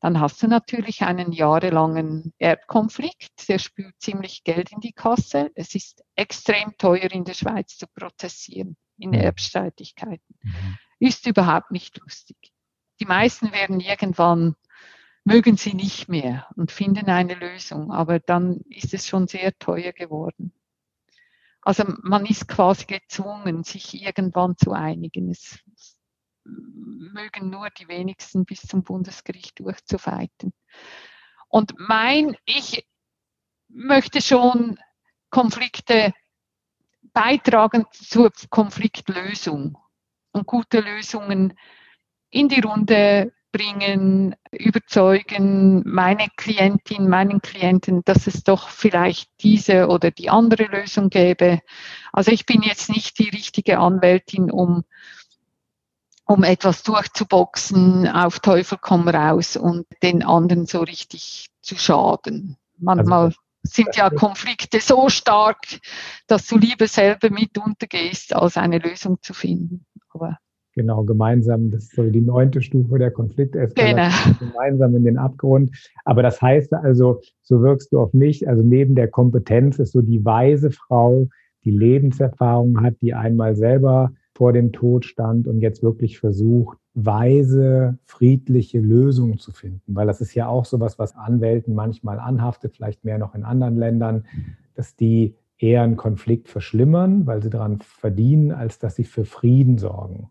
dann 0.00 0.20
hast 0.20 0.42
du 0.42 0.48
natürlich 0.48 1.02
einen 1.02 1.30
jahrelangen 1.30 2.34
Erbkonflikt, 2.38 3.48
der 3.48 3.60
spült 3.60 3.94
ziemlich 4.00 4.42
Geld 4.42 4.72
in 4.72 4.80
die 4.80 4.92
Kasse. 4.92 5.50
Es 5.54 5.76
ist 5.76 6.02
extrem 6.16 6.76
teuer 6.76 7.10
in 7.12 7.24
der 7.24 7.34
Schweiz 7.34 7.78
zu 7.78 7.86
prozessieren 7.86 8.76
in 9.02 9.10
mhm. 9.10 9.16
Erbstreitigkeiten. 9.16 10.38
Mhm. 10.42 10.78
Ist 10.98 11.26
überhaupt 11.26 11.70
nicht 11.70 11.98
lustig. 11.98 12.36
Die 13.00 13.06
meisten 13.06 13.52
werden 13.52 13.80
irgendwann, 13.80 14.54
mögen 15.24 15.56
sie 15.56 15.74
nicht 15.74 16.08
mehr 16.08 16.46
und 16.56 16.70
finden 16.70 17.08
eine 17.08 17.34
Lösung, 17.34 17.92
aber 17.92 18.20
dann 18.20 18.60
ist 18.68 18.94
es 18.94 19.08
schon 19.08 19.26
sehr 19.26 19.56
teuer 19.58 19.92
geworden. 19.92 20.52
Also 21.60 21.84
man 22.02 22.26
ist 22.26 22.48
quasi 22.48 22.86
gezwungen, 22.86 23.62
sich 23.62 24.02
irgendwann 24.02 24.56
zu 24.56 24.72
einigen. 24.72 25.30
Es 25.30 25.60
mögen 26.44 27.50
nur 27.50 27.68
die 27.70 27.86
wenigsten 27.86 28.44
bis 28.44 28.62
zum 28.62 28.82
Bundesgericht 28.82 29.60
durchzufeiten. 29.60 30.52
Und 31.48 31.74
mein, 31.78 32.36
ich 32.44 32.84
möchte 33.68 34.20
schon 34.20 34.78
Konflikte 35.30 36.12
beitragen 37.12 37.86
zur 37.92 38.30
Konfliktlösung 38.50 39.78
und 40.32 40.46
gute 40.46 40.80
Lösungen 40.80 41.54
in 42.30 42.48
die 42.48 42.60
Runde 42.60 43.32
bringen, 43.52 44.34
überzeugen 44.50 45.82
meine 45.84 46.28
Klientin, 46.36 47.08
meinen 47.08 47.42
Klienten, 47.42 48.02
dass 48.04 48.26
es 48.26 48.42
doch 48.42 48.70
vielleicht 48.70 49.30
diese 49.42 49.88
oder 49.88 50.10
die 50.10 50.30
andere 50.30 50.64
Lösung 50.64 51.10
gäbe. 51.10 51.60
Also 52.12 52.30
ich 52.30 52.46
bin 52.46 52.62
jetzt 52.62 52.88
nicht 52.88 53.18
die 53.18 53.28
richtige 53.28 53.78
Anwältin, 53.78 54.50
um 54.50 54.84
um 56.24 56.44
etwas 56.44 56.82
durchzuboxen, 56.82 58.08
auf 58.08 58.40
Teufel 58.40 58.78
komm 58.80 59.08
raus 59.08 59.56
und 59.56 59.86
den 60.02 60.22
anderen 60.22 60.66
so 60.66 60.80
richtig 60.80 61.50
zu 61.60 61.76
schaden. 61.76 62.56
Manchmal 62.78 63.26
also, 63.26 63.38
sind 63.62 63.96
ja 63.96 64.10
Konflikte 64.10 64.80
so 64.80 65.08
stark, 65.08 65.58
dass 66.26 66.46
du 66.46 66.58
lieber 66.58 66.86
selber 66.86 67.30
mit 67.30 67.58
untergehst, 67.58 68.34
als 68.34 68.56
eine 68.56 68.78
Lösung 68.78 69.18
zu 69.22 69.34
finden. 69.34 69.84
Aber 70.10 70.38
genau, 70.74 71.04
gemeinsam, 71.04 71.70
das 71.70 71.84
ist 71.84 71.96
so 71.96 72.02
die 72.02 72.20
neunte 72.20 72.60
Stufe 72.60 72.98
der 72.98 73.10
Konflikteskalation, 73.10 73.96
genau. 73.96 74.38
gemeinsam 74.52 74.96
in 74.96 75.04
den 75.04 75.18
Abgrund. 75.18 75.70
Aber 76.04 76.22
das 76.22 76.40
heißt 76.42 76.72
also, 76.74 77.20
so 77.42 77.62
wirkst 77.62 77.92
du 77.92 78.00
auf 78.00 78.12
mich, 78.12 78.48
also 78.48 78.62
neben 78.62 78.94
der 78.94 79.08
Kompetenz 79.08 79.78
ist 79.78 79.92
so 79.92 80.02
die 80.02 80.24
weise 80.24 80.70
Frau, 80.70 81.28
die 81.64 81.70
Lebenserfahrung 81.70 82.80
hat, 82.82 82.94
die 83.00 83.14
einmal 83.14 83.54
selber 83.54 84.12
vor 84.42 84.52
dem 84.52 84.72
Tod 84.72 85.04
stand 85.04 85.46
und 85.46 85.60
jetzt 85.60 85.84
wirklich 85.84 86.18
versucht, 86.18 86.76
weise, 86.94 87.96
friedliche 88.04 88.80
Lösungen 88.80 89.38
zu 89.38 89.52
finden. 89.52 89.94
Weil 89.94 90.08
das 90.08 90.20
ist 90.20 90.34
ja 90.34 90.48
auch 90.48 90.64
sowas, 90.64 90.98
was 90.98 91.14
Anwälten 91.14 91.76
manchmal 91.76 92.18
anhaftet, 92.18 92.74
vielleicht 92.74 93.04
mehr 93.04 93.18
noch 93.18 93.36
in 93.36 93.44
anderen 93.44 93.76
Ländern, 93.76 94.26
dass 94.74 94.96
die 94.96 95.36
eher 95.58 95.82
einen 95.82 95.96
Konflikt 95.96 96.48
verschlimmern, 96.48 97.24
weil 97.24 97.40
sie 97.40 97.50
daran 97.50 97.78
verdienen, 97.82 98.50
als 98.50 98.80
dass 98.80 98.96
sie 98.96 99.04
für 99.04 99.24
Frieden 99.24 99.78
sorgen. 99.78 100.28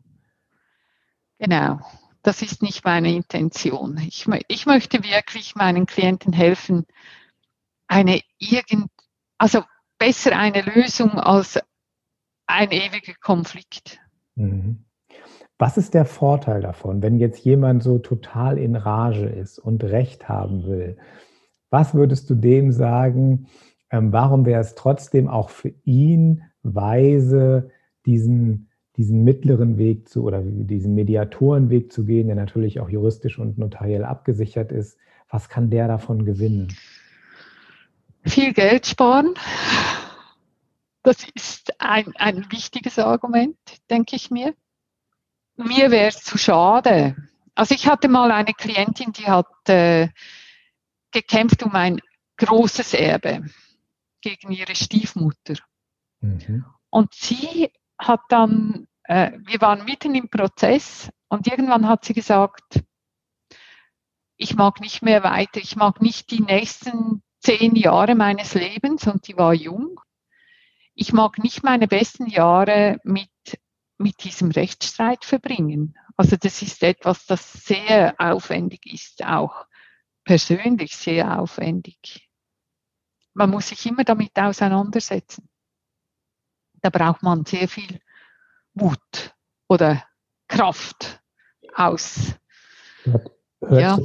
Genau, 1.39 1.79
das 2.21 2.41
ist 2.41 2.61
nicht 2.61 2.83
meine 2.83 3.15
Intention. 3.15 3.97
Ich, 3.97 4.27
ich 4.49 4.65
möchte 4.65 5.05
wirklich 5.05 5.55
meinen 5.55 5.85
Klienten 5.85 6.33
helfen, 6.33 6.85
eine 7.87 8.19
irgend, 8.39 8.91
also 9.37 9.63
besser 9.97 10.37
eine 10.37 10.63
Lösung 10.63 11.11
als 11.11 11.57
ein 12.51 12.71
ewiger 12.71 13.13
Konflikt. 13.21 14.00
Mhm. 14.41 14.85
Was 15.57 15.77
ist 15.77 15.93
der 15.93 16.05
Vorteil 16.05 16.61
davon, 16.61 17.03
wenn 17.03 17.19
jetzt 17.19 17.45
jemand 17.45 17.83
so 17.83 17.99
total 17.99 18.57
in 18.57 18.75
Rage 18.75 19.27
ist 19.27 19.59
und 19.59 19.83
Recht 19.83 20.27
haben 20.27 20.65
will? 20.65 20.97
Was 21.69 21.93
würdest 21.93 22.29
du 22.29 22.35
dem 22.35 22.71
sagen? 22.71 23.47
Ähm, 23.91 24.11
warum 24.11 24.45
wäre 24.45 24.61
es 24.61 24.73
trotzdem 24.73 25.27
auch 25.27 25.49
für 25.49 25.71
ihn 25.83 26.41
weise, 26.63 27.69
diesen, 28.05 28.69
diesen 28.97 29.23
mittleren 29.23 29.77
Weg 29.77 30.09
zu 30.09 30.23
oder 30.23 30.41
diesen 30.41 30.95
Mediatorenweg 30.95 31.91
zu 31.91 32.05
gehen, 32.05 32.27
der 32.27 32.35
natürlich 32.35 32.79
auch 32.79 32.89
juristisch 32.89 33.37
und 33.37 33.57
notariell 33.57 34.03
abgesichert 34.03 34.71
ist? 34.71 34.97
Was 35.29 35.47
kann 35.47 35.69
der 35.69 35.87
davon 35.87 36.25
gewinnen? 36.25 36.69
Viel 38.23 38.53
Geld 38.53 38.85
sparen, 38.85 39.33
das 41.03 41.25
ist 41.33 41.79
ein, 41.79 42.13
ein 42.15 42.51
wichtiges 42.51 42.99
Argument, 42.99 43.57
denke 43.89 44.15
ich 44.15 44.29
mir. 44.31 44.53
Mir 45.55 45.91
wäre 45.91 46.07
es 46.07 46.23
zu 46.23 46.37
schade. 46.37 47.15
Also 47.55 47.75
ich 47.75 47.87
hatte 47.87 48.07
mal 48.07 48.31
eine 48.31 48.53
Klientin, 48.53 49.11
die 49.11 49.25
hat 49.25 49.69
äh, 49.69 50.09
gekämpft 51.11 51.63
um 51.63 51.75
ein 51.75 51.99
großes 52.37 52.93
Erbe 52.93 53.45
gegen 54.21 54.51
ihre 54.51 54.75
Stiefmutter. 54.75 55.55
Mhm. 56.21 56.65
Und 56.89 57.13
sie 57.13 57.71
hat 57.97 58.21
dann, 58.29 58.87
äh, 59.03 59.31
wir 59.39 59.61
waren 59.61 59.85
mitten 59.85 60.15
im 60.15 60.29
Prozess 60.29 61.09
und 61.27 61.47
irgendwann 61.47 61.87
hat 61.87 62.05
sie 62.05 62.13
gesagt, 62.13 62.83
ich 64.37 64.55
mag 64.55 64.79
nicht 64.81 65.01
mehr 65.01 65.23
weiter, 65.23 65.59
ich 65.59 65.75
mag 65.75 66.01
nicht 66.01 66.31
die 66.31 66.41
nächsten 66.41 67.21
zehn 67.39 67.75
Jahre 67.75 68.15
meines 68.15 68.53
Lebens 68.53 69.07
und 69.07 69.27
die 69.27 69.37
war 69.37 69.53
jung 69.53 69.99
ich 70.93 71.13
mag 71.13 71.37
nicht 71.37 71.63
meine 71.63 71.87
besten 71.87 72.27
Jahre 72.27 72.99
mit, 73.03 73.29
mit 73.97 74.23
diesem 74.23 74.51
Rechtsstreit 74.51 75.25
verbringen. 75.25 75.97
Also 76.17 76.35
das 76.35 76.61
ist 76.61 76.83
etwas, 76.83 77.25
das 77.25 77.53
sehr 77.53 78.15
aufwendig 78.19 78.85
ist, 78.85 79.23
auch 79.25 79.65
persönlich 80.23 80.95
sehr 80.95 81.39
aufwendig. 81.39 82.29
Man 83.33 83.49
muss 83.49 83.69
sich 83.69 83.85
immer 83.85 84.03
damit 84.03 84.37
auseinandersetzen. 84.37 85.49
Da 86.81 86.89
braucht 86.89 87.23
man 87.23 87.45
sehr 87.45 87.67
viel 87.67 87.99
Mut 88.73 89.35
oder 89.67 90.03
Kraft 90.47 91.21
aus. 91.73 92.35
Hört, 93.03 93.81
ja. 93.81 93.99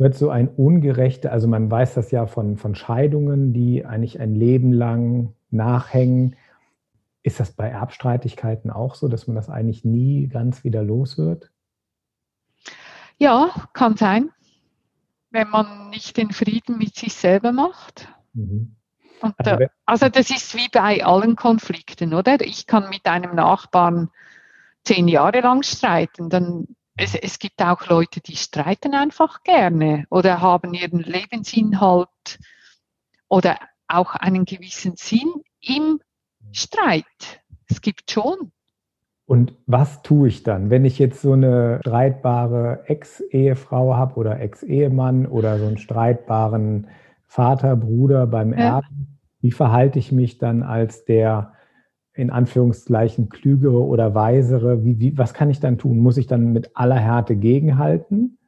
Hört 0.00 0.14
so 0.14 0.30
ein 0.30 0.48
ungerechte, 0.48 1.30
also 1.30 1.46
man 1.46 1.70
weiß 1.70 1.94
das 1.94 2.10
ja 2.10 2.26
von, 2.26 2.56
von 2.56 2.74
Scheidungen, 2.74 3.52
die 3.52 3.84
eigentlich 3.84 4.18
ein 4.18 4.34
Leben 4.34 4.72
lang 4.72 5.34
nachhängen. 5.50 6.36
Ist 7.22 7.38
das 7.38 7.52
bei 7.52 7.68
Erbstreitigkeiten 7.68 8.70
auch 8.70 8.94
so, 8.94 9.08
dass 9.08 9.26
man 9.26 9.36
das 9.36 9.50
eigentlich 9.50 9.84
nie 9.84 10.26
ganz 10.28 10.64
wieder 10.64 10.82
los 10.82 11.18
wird? 11.18 11.50
Ja, 13.18 13.50
kann 13.74 13.96
sein, 13.96 14.30
wenn 15.30 15.50
man 15.50 15.90
nicht 15.90 16.16
den 16.16 16.30
Frieden 16.30 16.78
mit 16.78 16.96
sich 16.96 17.12
selber 17.12 17.52
macht. 17.52 18.08
Mhm. 18.32 18.76
Also, 19.20 19.34
da, 19.36 19.58
also 19.84 20.08
das 20.08 20.30
ist 20.30 20.56
wie 20.56 20.68
bei 20.72 21.04
allen 21.04 21.36
Konflikten, 21.36 22.14
oder? 22.14 22.40
Ich 22.40 22.66
kann 22.66 22.88
mit 22.88 23.04
einem 23.04 23.34
Nachbarn 23.34 24.08
zehn 24.82 25.08
Jahre 25.08 25.40
lang 25.40 25.62
streiten, 25.62 26.30
dann 26.30 26.68
es, 27.00 27.14
es, 27.14 27.38
gibt 27.38 27.62
auch 27.62 27.86
Leute, 27.86 28.20
die 28.20 28.36
streiten 28.36 28.94
einfach 28.94 29.42
gerne 29.42 30.04
oder 30.10 30.40
haben 30.40 30.74
ihren 30.74 31.00
Lebensinhalt 31.00 32.38
oder 33.28 33.58
auch 33.88 34.14
einen 34.14 34.44
gewissen 34.44 34.94
Sinn 34.96 35.32
im 35.60 36.00
Streit. 36.52 37.04
Es 37.68 37.80
gibt 37.80 38.10
schon 38.10 38.52
Und 39.26 39.54
was 39.66 40.02
tue 40.02 40.28
ich 40.28 40.42
dann, 40.42 40.70
wenn 40.70 40.84
ich 40.84 40.98
jetzt 40.98 41.22
so 41.22 41.32
eine 41.32 41.80
streitbare 41.80 42.84
Ex-Ehefrau 42.86 43.94
habe 43.96 44.16
oder 44.16 44.40
Ex-Ehemann 44.40 45.26
oder 45.26 45.58
so 45.58 45.66
einen 45.66 45.78
streitbaren 45.78 46.88
Vater, 47.26 47.76
Bruder 47.76 48.26
beim 48.26 48.52
ja. 48.52 48.76
Erben? 48.76 49.18
Wie 49.40 49.52
verhalte 49.52 49.98
ich 49.98 50.12
mich 50.12 50.38
dann 50.38 50.62
als 50.62 51.04
der 51.06 51.54
in 52.14 52.30
Anführungszeichen 52.30 53.28
klügere 53.28 53.80
oder 53.80 54.14
weisere? 54.14 54.84
Wie, 54.84 54.98
wie, 54.98 55.18
was 55.18 55.34
kann 55.34 55.50
ich 55.50 55.60
dann 55.60 55.78
tun? 55.78 55.98
Muss 55.98 56.16
ich 56.16 56.26
dann 56.26 56.52
mit 56.52 56.70
aller 56.74 56.98
Härte 56.98 57.36
gegenhalten 57.36 58.38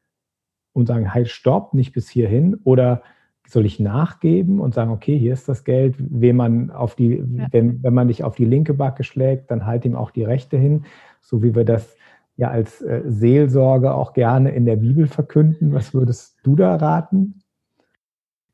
und 0.73 0.87
sagen, 0.87 1.13
halt, 1.15 1.29
stopp, 1.29 1.75
nicht 1.75 1.93
bis 1.93 2.09
hierhin? 2.09 2.57
Oder 2.65 3.03
soll 3.47 3.67
ich 3.67 3.81
nachgeben 3.81 4.61
und 4.61 4.75
sagen, 4.75 4.91
okay, 4.91 5.19
hier 5.19 5.33
ist 5.33 5.49
das 5.49 5.65
Geld, 5.65 5.97
wem 5.99 6.37
man 6.37 6.71
auf 6.71 6.95
die, 6.95 7.17
ja. 7.17 7.49
wenn, 7.51 7.83
wenn 7.83 7.95
man 7.95 8.09
dich 8.09 8.25
auf 8.25 8.35
die 8.35 8.45
linke 8.45 8.75
Backe 8.75 9.05
schlägt, 9.05 9.51
dann 9.51 9.67
halt 9.67 9.85
ihm 9.85 9.97
auch 9.97 10.11
die 10.11 10.25
rechte 10.25 10.57
hin, 10.57 10.85
so 11.21 11.43
wie 11.43 11.55
wir 11.55 11.65
das 11.65 11.97
ja 12.37 12.49
als 12.51 12.81
äh, 12.81 13.03
Seelsorge 13.07 13.95
auch 13.95 14.15
gerne 14.15 14.53
in 14.53 14.65
der 14.65 14.77
Bibel 14.77 15.07
verkünden. 15.07 15.73
Was 15.73 15.93
würdest 15.93 16.39
du 16.43 16.57
da 16.57 16.77
raten? 16.77 17.43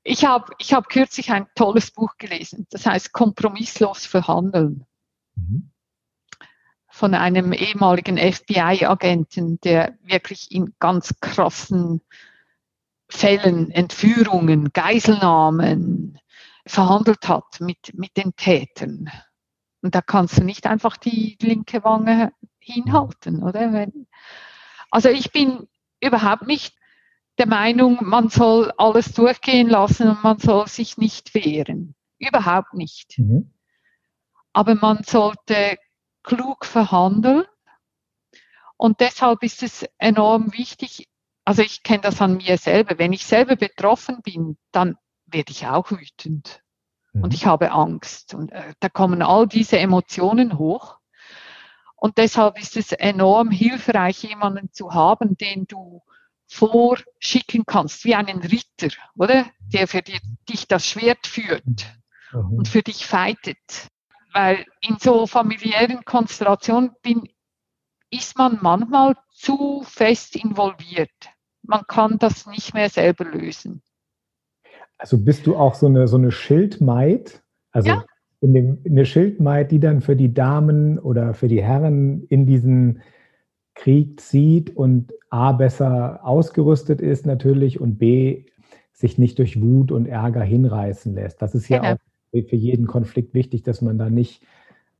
Ich 0.02 0.24
habe 0.24 0.52
ich 0.58 0.72
hab 0.72 0.88
kürzlich 0.88 1.30
ein 1.30 1.46
tolles 1.54 1.90
Buch 1.90 2.16
gelesen, 2.18 2.66
das 2.70 2.86
heißt 2.86 3.12
Kompromisslos 3.12 4.06
verhandeln. 4.06 4.84
Mhm. 5.38 5.70
Von 6.88 7.14
einem 7.14 7.52
ehemaligen 7.52 8.18
FBI-Agenten, 8.18 9.60
der 9.60 9.96
wirklich 10.02 10.50
in 10.50 10.74
ganz 10.78 11.14
krassen 11.20 12.00
Fällen, 13.08 13.70
Entführungen, 13.70 14.72
Geiselnahmen 14.72 16.18
verhandelt 16.66 17.28
hat 17.28 17.60
mit, 17.60 17.94
mit 17.94 18.16
den 18.16 18.34
Tätern. 18.36 19.10
Und 19.80 19.94
da 19.94 20.02
kannst 20.02 20.38
du 20.38 20.44
nicht 20.44 20.66
einfach 20.66 20.96
die 20.96 21.36
linke 21.40 21.84
Wange 21.84 22.32
hinhalten, 22.58 23.42
oder? 23.42 23.86
Also 24.90 25.08
ich 25.08 25.30
bin 25.32 25.68
überhaupt 26.00 26.46
nicht 26.46 26.74
der 27.38 27.46
Meinung, 27.46 27.98
man 28.02 28.28
soll 28.28 28.72
alles 28.76 29.12
durchgehen 29.12 29.68
lassen 29.68 30.10
und 30.10 30.24
man 30.24 30.38
soll 30.38 30.66
sich 30.66 30.98
nicht 30.98 31.34
wehren. 31.34 31.94
Überhaupt 32.18 32.74
nicht. 32.74 33.18
Mhm. 33.18 33.52
Aber 34.58 34.74
man 34.74 35.04
sollte 35.04 35.78
klug 36.24 36.64
verhandeln. 36.64 37.44
Und 38.76 38.98
deshalb 38.98 39.44
ist 39.44 39.62
es 39.62 39.86
enorm 39.98 40.52
wichtig, 40.52 41.08
also 41.44 41.62
ich 41.62 41.84
kenne 41.84 42.00
das 42.00 42.20
an 42.20 42.38
mir 42.38 42.58
selber. 42.58 42.98
Wenn 42.98 43.12
ich 43.12 43.24
selber 43.24 43.54
betroffen 43.54 44.20
bin, 44.20 44.58
dann 44.72 44.96
werde 45.26 45.52
ich 45.52 45.68
auch 45.68 45.92
wütend. 45.92 46.60
Mhm. 47.12 47.22
Und 47.22 47.34
ich 47.34 47.46
habe 47.46 47.70
Angst. 47.70 48.34
Und 48.34 48.50
äh, 48.50 48.74
da 48.80 48.88
kommen 48.88 49.22
all 49.22 49.46
diese 49.46 49.78
Emotionen 49.78 50.58
hoch. 50.58 50.98
Und 51.94 52.18
deshalb 52.18 52.60
ist 52.60 52.76
es 52.76 52.90
enorm 52.90 53.52
hilfreich, 53.52 54.24
jemanden 54.24 54.72
zu 54.72 54.92
haben, 54.92 55.36
den 55.36 55.68
du 55.68 56.02
vorschicken 56.48 57.64
kannst, 57.64 58.04
wie 58.04 58.16
einen 58.16 58.40
Ritter, 58.40 58.88
oder? 59.14 59.46
Der 59.72 59.86
für 59.86 60.02
die, 60.02 60.18
dich 60.48 60.66
das 60.66 60.84
Schwert 60.84 61.28
führt 61.28 61.86
mhm. 62.32 62.54
und 62.54 62.66
für 62.66 62.82
dich 62.82 63.06
fightet. 63.06 63.88
Weil 64.38 64.66
in 64.80 64.96
so 64.98 65.26
familiären 65.26 66.04
Konstellationen 66.04 66.92
bin, 67.02 67.28
ist 68.10 68.38
man 68.38 68.58
manchmal 68.62 69.16
zu 69.32 69.82
fest 69.84 70.36
involviert 70.36 71.10
man 71.68 71.82
kann 71.86 72.18
das 72.18 72.46
nicht 72.46 72.74
mehr 72.74 72.88
selber 72.88 73.24
lösen. 73.24 73.82
Also 74.96 75.18
bist 75.18 75.46
du 75.46 75.56
auch 75.56 75.74
so 75.74 75.86
eine, 75.86 76.08
so 76.08 76.16
eine 76.16 76.32
Schildmaid? 76.32 77.42
Also 77.70 77.90
ja. 77.90 78.04
in 78.40 78.54
dem, 78.54 78.78
eine 78.84 79.06
Schildmaid, 79.06 79.70
die 79.70 79.78
dann 79.78 80.00
für 80.00 80.16
die 80.16 80.34
Damen 80.34 80.98
oder 80.98 81.34
für 81.34 81.46
die 81.46 81.62
Herren 81.62 82.24
in 82.24 82.46
diesen 82.46 83.02
Krieg 83.74 84.20
zieht 84.20 84.74
und 84.74 85.12
A 85.30 85.52
besser 85.52 86.20
ausgerüstet 86.24 87.00
ist 87.00 87.26
natürlich 87.26 87.80
und 87.80 87.98
B 87.98 88.46
sich 88.92 89.18
nicht 89.18 89.38
durch 89.38 89.60
Wut 89.60 89.92
und 89.92 90.06
Ärger 90.06 90.42
hinreißen 90.42 91.14
lässt. 91.14 91.40
Das 91.40 91.54
ist 91.54 91.68
ja 91.68 91.78
genau. 91.78 91.92
auch 91.92 91.98
für 92.30 92.56
jeden 92.56 92.86
Konflikt 92.86 93.34
wichtig, 93.34 93.62
dass 93.62 93.80
man 93.80 93.98
da 93.98 94.10
nicht 94.10 94.42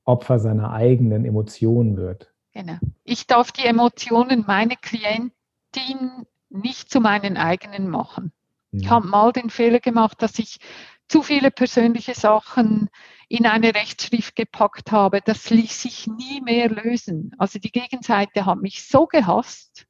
Opfer 0.05 0.39
seiner 0.39 0.73
eigenen 0.73 1.25
Emotionen 1.25 1.97
wird. 1.97 2.33
Genau. 2.55 2.79
Ich 3.05 3.27
darf 3.27 3.53
die 3.53 3.67
Emotionen 3.67 4.45
meiner 4.47 4.77
Klientin 4.77 6.27
nicht 6.49 6.91
zu 6.91 7.01
meinen 7.01 7.37
eigenen 7.37 7.89
machen. 7.89 8.33
Mhm. 8.71 8.81
Ich 8.81 8.91
habe 8.91 9.07
mal 9.07 9.33
den 9.33 9.51
Fehler 9.51 9.81
gemacht, 9.81 10.23
dass 10.23 10.39
ich 10.39 10.59
zu 11.09 11.23
viele 11.23 11.51
persönliche 11.51 12.15
Sachen 12.15 12.89
in 13.29 13.47
eine 13.47 13.75
Rechtsschrift 13.75 14.37
gepackt 14.37 14.93
habe. 14.93 15.21
Das 15.25 15.51
ließ 15.51 15.83
sich 15.83 16.07
nie 16.07 16.41
mehr 16.41 16.69
lösen. 16.69 17.35
Also 17.39 17.59
die 17.59 17.73
Gegenseite 17.73 18.47
hat 18.47 18.61
mich 18.61 18.87
so 18.87 19.07
gehasst, 19.07 19.87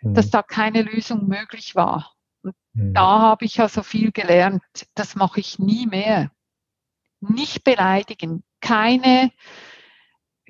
mhm. 0.00 0.14
dass 0.14 0.30
da 0.30 0.42
keine 0.42 0.82
Lösung 0.82 1.26
möglich 1.26 1.74
war. 1.74 2.14
Und 2.42 2.54
mhm. 2.72 2.94
da 2.94 3.20
habe 3.20 3.44
ich 3.44 3.60
also 3.60 3.82
viel 3.82 4.12
gelernt. 4.12 4.62
Das 4.94 5.14
mache 5.14 5.40
ich 5.40 5.58
nie 5.58 5.86
mehr. 5.86 6.30
Nicht 7.22 7.62
beleidigen, 7.62 8.42
keine, 8.60 9.30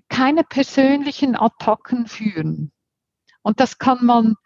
keine 0.09 0.43
persönlichen 0.43 1.37
Attacken 1.37 2.07
führen. 2.07 2.73
Und 3.43 3.61
das 3.61 3.79
kann 3.79 4.05
man 4.05 4.37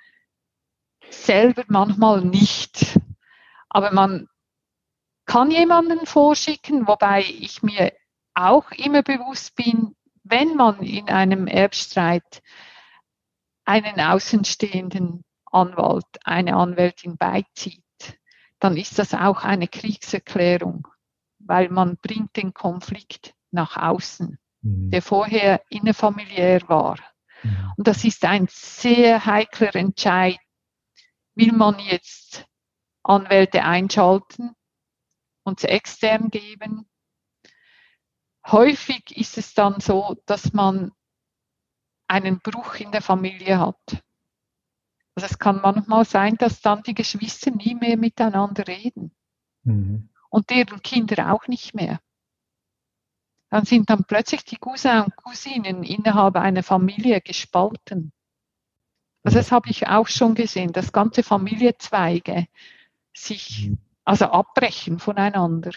selber 1.08 1.64
manchmal 1.68 2.22
nicht. 2.22 2.98
Aber 3.68 3.92
man 3.92 4.28
kann 5.24 5.50
jemanden 5.50 6.04
vorschicken, 6.06 6.86
wobei 6.88 7.22
ich 7.22 7.62
mir 7.62 7.92
auch 8.34 8.70
immer 8.72 9.02
bewusst 9.02 9.54
bin, 9.54 9.94
wenn 10.24 10.56
man 10.56 10.80
in 10.82 11.08
einem 11.08 11.46
Erbstreit 11.46 12.42
einen 13.64 14.00
außenstehenden 14.00 15.24
Anwalt, 15.44 16.06
eine 16.24 16.56
Anwältin 16.56 17.16
beizieht, 17.16 17.82
dann 18.58 18.76
ist 18.76 18.98
das 18.98 19.14
auch 19.14 19.44
eine 19.44 19.68
Kriegserklärung, 19.68 20.88
weil 21.46 21.68
man 21.68 21.96
bringt 21.96 22.36
den 22.36 22.52
Konflikt 22.52 23.34
nach 23.50 23.76
außen, 23.76 24.38
mhm. 24.62 24.90
der 24.90 25.02
vorher 25.02 25.62
innerfamiliär 25.68 26.60
war. 26.68 26.98
Mhm. 27.42 27.72
Und 27.76 27.88
das 27.88 28.04
ist 28.04 28.24
ein 28.24 28.46
sehr 28.50 29.24
heikler 29.24 29.74
Entscheid, 29.74 30.38
will 31.34 31.52
man 31.52 31.78
jetzt 31.78 32.46
Anwälte 33.02 33.62
einschalten 33.64 34.54
und 35.44 35.60
sie 35.60 35.68
extern 35.68 36.30
geben. 36.30 36.88
Häufig 38.46 39.16
ist 39.16 39.38
es 39.38 39.54
dann 39.54 39.80
so, 39.80 40.16
dass 40.26 40.52
man 40.52 40.92
einen 42.08 42.40
Bruch 42.40 42.76
in 42.76 42.92
der 42.92 43.02
Familie 43.02 43.58
hat. 43.58 44.02
Also 45.14 45.26
es 45.26 45.38
kann 45.38 45.60
manchmal 45.62 46.04
sein, 46.04 46.36
dass 46.36 46.60
dann 46.60 46.82
die 46.82 46.94
Geschwister 46.94 47.50
nie 47.50 47.74
mehr 47.74 47.96
miteinander 47.96 48.66
reden 48.66 49.16
mhm. 49.66 50.08
Und 50.30 50.50
deren 50.50 50.82
Kinder 50.82 51.32
auch 51.32 51.48
nicht 51.48 51.74
mehr. 51.74 52.00
Dann 53.50 53.64
sind 53.64 53.90
dann 53.90 54.04
plötzlich 54.04 54.44
die 54.44 54.56
Cousin 54.56 55.02
und 55.02 55.16
Cousinen 55.16 55.82
innerhalb 55.82 56.36
einer 56.36 56.62
Familie 56.62 57.20
gespalten. 57.20 58.12
Also 59.22 59.38
das 59.38 59.52
habe 59.52 59.70
ich 59.70 59.88
auch 59.88 60.08
schon 60.08 60.34
gesehen, 60.34 60.72
dass 60.72 60.92
ganze 60.92 61.22
Familienzweige 61.22 62.46
sich 63.12 63.68
mhm. 63.68 63.78
also 64.04 64.26
abbrechen 64.26 64.98
voneinander. 64.98 65.72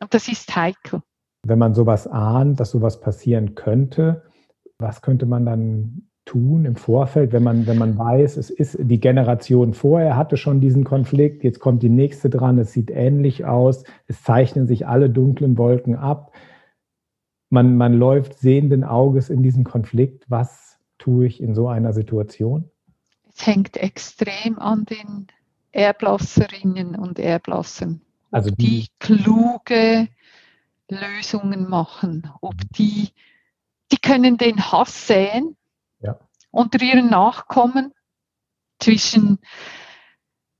Und 0.00 0.12
das 0.12 0.28
ist 0.28 0.54
heikel. 0.54 1.02
Wenn 1.44 1.58
man 1.58 1.74
sowas 1.74 2.06
ahnt, 2.06 2.60
dass 2.60 2.72
sowas 2.72 3.00
passieren 3.00 3.54
könnte, 3.54 4.30
was 4.78 5.00
könnte 5.00 5.26
man 5.26 5.46
dann 5.46 6.10
tun 6.26 6.64
im 6.64 6.76
Vorfeld, 6.76 7.32
wenn 7.32 7.44
man, 7.44 7.66
wenn 7.66 7.78
man 7.78 7.96
weiß, 7.96 8.36
es 8.36 8.50
ist 8.50 8.76
die 8.78 9.00
Generation 9.00 9.72
vorher 9.72 10.16
hatte 10.16 10.36
schon 10.36 10.60
diesen 10.60 10.84
Konflikt, 10.84 11.44
jetzt 11.44 11.60
kommt 11.60 11.82
die 11.82 11.88
nächste 11.88 12.28
dran, 12.28 12.58
es 12.58 12.72
sieht 12.72 12.90
ähnlich 12.90 13.46
aus, 13.46 13.84
es 14.08 14.22
zeichnen 14.22 14.66
sich 14.66 14.86
alle 14.86 15.08
dunklen 15.08 15.56
Wolken 15.56 15.94
ab. 15.94 16.32
Man, 17.48 17.76
man 17.76 17.94
läuft 17.94 18.38
sehenden 18.38 18.82
Auges 18.82 19.30
in 19.30 19.42
diesen 19.42 19.62
Konflikt. 19.62 20.24
Was 20.28 20.78
tue 20.98 21.26
ich 21.26 21.40
in 21.40 21.54
so 21.54 21.68
einer 21.68 21.92
Situation? 21.92 22.68
Es 23.32 23.46
hängt 23.46 23.76
extrem 23.76 24.58
an 24.58 24.84
den 24.84 25.28
Erblasserinnen 25.70 26.96
und 26.96 27.20
Erblassern. 27.20 28.00
Also 28.32 28.50
die, 28.50 28.56
die 28.56 28.86
kluge 28.98 30.08
Lösungen 30.88 31.68
machen, 31.68 32.28
ob 32.40 32.54
die, 32.76 33.10
die 33.92 33.98
können 33.98 34.38
den 34.38 34.72
Hass 34.72 35.06
säen 35.06 35.44
ja. 35.44 35.52
Unter 36.56 36.80
ihren 36.80 37.10
Nachkommen 37.10 37.92
zwischen 38.78 39.38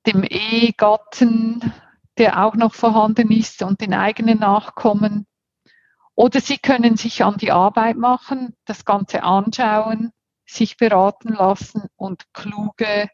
dem 0.07 0.23
Ehegatten, 0.23 1.73
der 2.19 2.45
auch 2.45 2.55
noch 2.55 2.75
vorhanden 2.75 3.31
ist, 3.31 3.63
und 3.63 3.81
den 3.81 3.95
eigenen 3.95 4.39
Nachkommen. 4.39 5.27
Oder 6.15 6.41
sie 6.41 6.59
können 6.59 6.97
sich 6.97 7.25
an 7.25 7.37
die 7.39 7.51
Arbeit 7.51 7.97
machen, 7.97 8.55
das 8.65 8.85
Ganze 8.85 9.23
anschauen 9.23 10.13
sich 10.47 10.77
beraten 10.77 11.33
lassen 11.33 11.89
und 11.97 12.33
kluge 12.33 13.11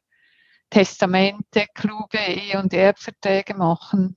Testamente, 0.70 1.66
kluge 1.74 2.18
Ehe- 2.18 2.58
und 2.58 2.72
Erbverträge 2.72 3.54
machen. 3.54 4.16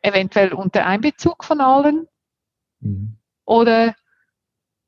Eventuell 0.00 0.52
unter 0.52 0.86
Einbezug 0.86 1.44
von 1.44 1.60
allen 1.60 2.06
mhm. 2.80 3.18
oder 3.44 3.94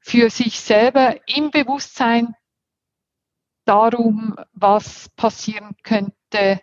für 0.01 0.31
sich 0.31 0.61
selber 0.61 1.17
im 1.27 1.51
Bewusstsein 1.51 2.35
darum, 3.69 4.35
was 4.53 5.09
passieren 5.11 5.77
könnte, 5.83 6.61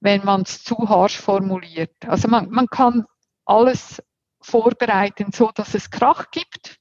wenn 0.00 0.24
man 0.24 0.42
es 0.42 0.62
zu 0.62 0.76
harsch 0.88 1.18
formuliert. 1.18 1.94
Also 2.06 2.28
man, 2.28 2.50
man 2.50 2.66
kann 2.66 3.06
alles 3.46 4.02
vorbereiten, 4.40 5.32
so 5.32 5.50
dass 5.54 5.74
es 5.74 5.90
Krach 5.90 6.30
gibt. 6.30 6.78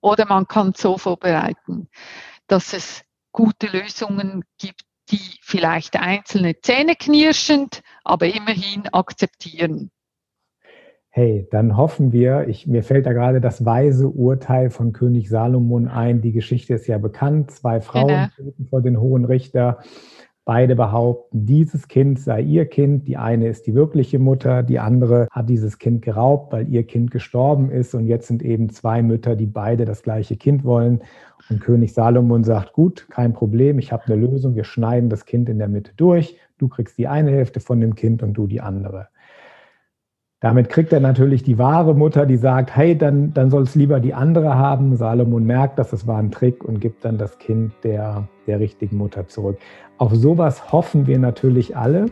Oder 0.00 0.26
man 0.26 0.46
kann 0.46 0.70
es 0.70 0.80
so 0.80 0.98
vorbereiten, 0.98 1.88
dass 2.46 2.72
es 2.72 3.02
gute 3.32 3.66
Lösungen 3.66 4.44
gibt, 4.58 4.82
die 5.10 5.38
vielleicht 5.42 5.96
einzelne 5.96 6.60
Zähne 6.60 6.96
knirschend, 6.96 7.82
aber 8.04 8.26
immerhin 8.26 8.88
akzeptieren. 8.88 9.90
Hey, 11.14 11.46
dann 11.50 11.76
hoffen 11.76 12.10
wir, 12.10 12.48
ich, 12.48 12.66
mir 12.66 12.82
fällt 12.82 13.04
da 13.04 13.12
gerade 13.12 13.42
das 13.42 13.66
weise 13.66 14.08
Urteil 14.08 14.70
von 14.70 14.94
König 14.94 15.28
Salomon 15.28 15.86
ein. 15.86 16.22
Die 16.22 16.32
Geschichte 16.32 16.72
ist 16.72 16.86
ja 16.86 16.96
bekannt. 16.96 17.50
Zwei 17.50 17.82
Frauen 17.82 18.08
genau. 18.08 18.26
treten 18.34 18.66
vor 18.70 18.80
den 18.80 18.98
hohen 18.98 19.26
Richter. 19.26 19.80
Beide 20.46 20.74
behaupten, 20.74 21.44
dieses 21.44 21.86
Kind 21.86 22.18
sei 22.18 22.40
ihr 22.40 22.64
Kind. 22.64 23.06
Die 23.08 23.18
eine 23.18 23.48
ist 23.48 23.66
die 23.66 23.74
wirkliche 23.74 24.18
Mutter, 24.18 24.62
die 24.62 24.78
andere 24.78 25.28
hat 25.30 25.50
dieses 25.50 25.78
Kind 25.78 26.00
geraubt, 26.00 26.50
weil 26.50 26.66
ihr 26.66 26.84
Kind 26.84 27.10
gestorben 27.10 27.70
ist. 27.70 27.94
Und 27.94 28.06
jetzt 28.06 28.28
sind 28.28 28.42
eben 28.42 28.70
zwei 28.70 29.02
Mütter, 29.02 29.36
die 29.36 29.44
beide 29.44 29.84
das 29.84 30.02
gleiche 30.02 30.36
Kind 30.38 30.64
wollen. 30.64 31.02
Und 31.50 31.60
König 31.60 31.92
Salomon 31.92 32.42
sagt, 32.42 32.72
gut, 32.72 33.06
kein 33.10 33.34
Problem, 33.34 33.78
ich 33.78 33.92
habe 33.92 34.06
eine 34.06 34.16
Lösung. 34.16 34.54
Wir 34.54 34.64
schneiden 34.64 35.10
das 35.10 35.26
Kind 35.26 35.50
in 35.50 35.58
der 35.58 35.68
Mitte 35.68 35.92
durch. 35.94 36.38
Du 36.56 36.68
kriegst 36.68 36.96
die 36.96 37.06
eine 37.06 37.32
Hälfte 37.32 37.60
von 37.60 37.82
dem 37.82 37.94
Kind 37.96 38.22
und 38.22 38.32
du 38.32 38.46
die 38.46 38.62
andere. 38.62 39.08
Damit 40.42 40.68
kriegt 40.68 40.92
er 40.92 40.98
natürlich 40.98 41.44
die 41.44 41.56
wahre 41.56 41.94
Mutter, 41.94 42.26
die 42.26 42.36
sagt, 42.36 42.74
hey, 42.74 42.98
dann, 42.98 43.32
dann 43.32 43.48
soll 43.48 43.62
es 43.62 43.76
lieber 43.76 44.00
die 44.00 44.12
andere 44.12 44.56
haben. 44.56 44.96
Salomon 44.96 45.46
merkt, 45.46 45.78
dass 45.78 45.92
es 45.92 46.08
war 46.08 46.18
ein 46.18 46.32
Trick 46.32 46.64
und 46.64 46.80
gibt 46.80 47.04
dann 47.04 47.16
das 47.16 47.38
Kind 47.38 47.72
der, 47.84 48.26
der 48.48 48.58
richtigen 48.58 48.96
Mutter 48.96 49.28
zurück. 49.28 49.56
Auf 49.98 50.12
sowas 50.16 50.72
hoffen 50.72 51.06
wir 51.06 51.20
natürlich 51.20 51.76
alle, 51.76 52.06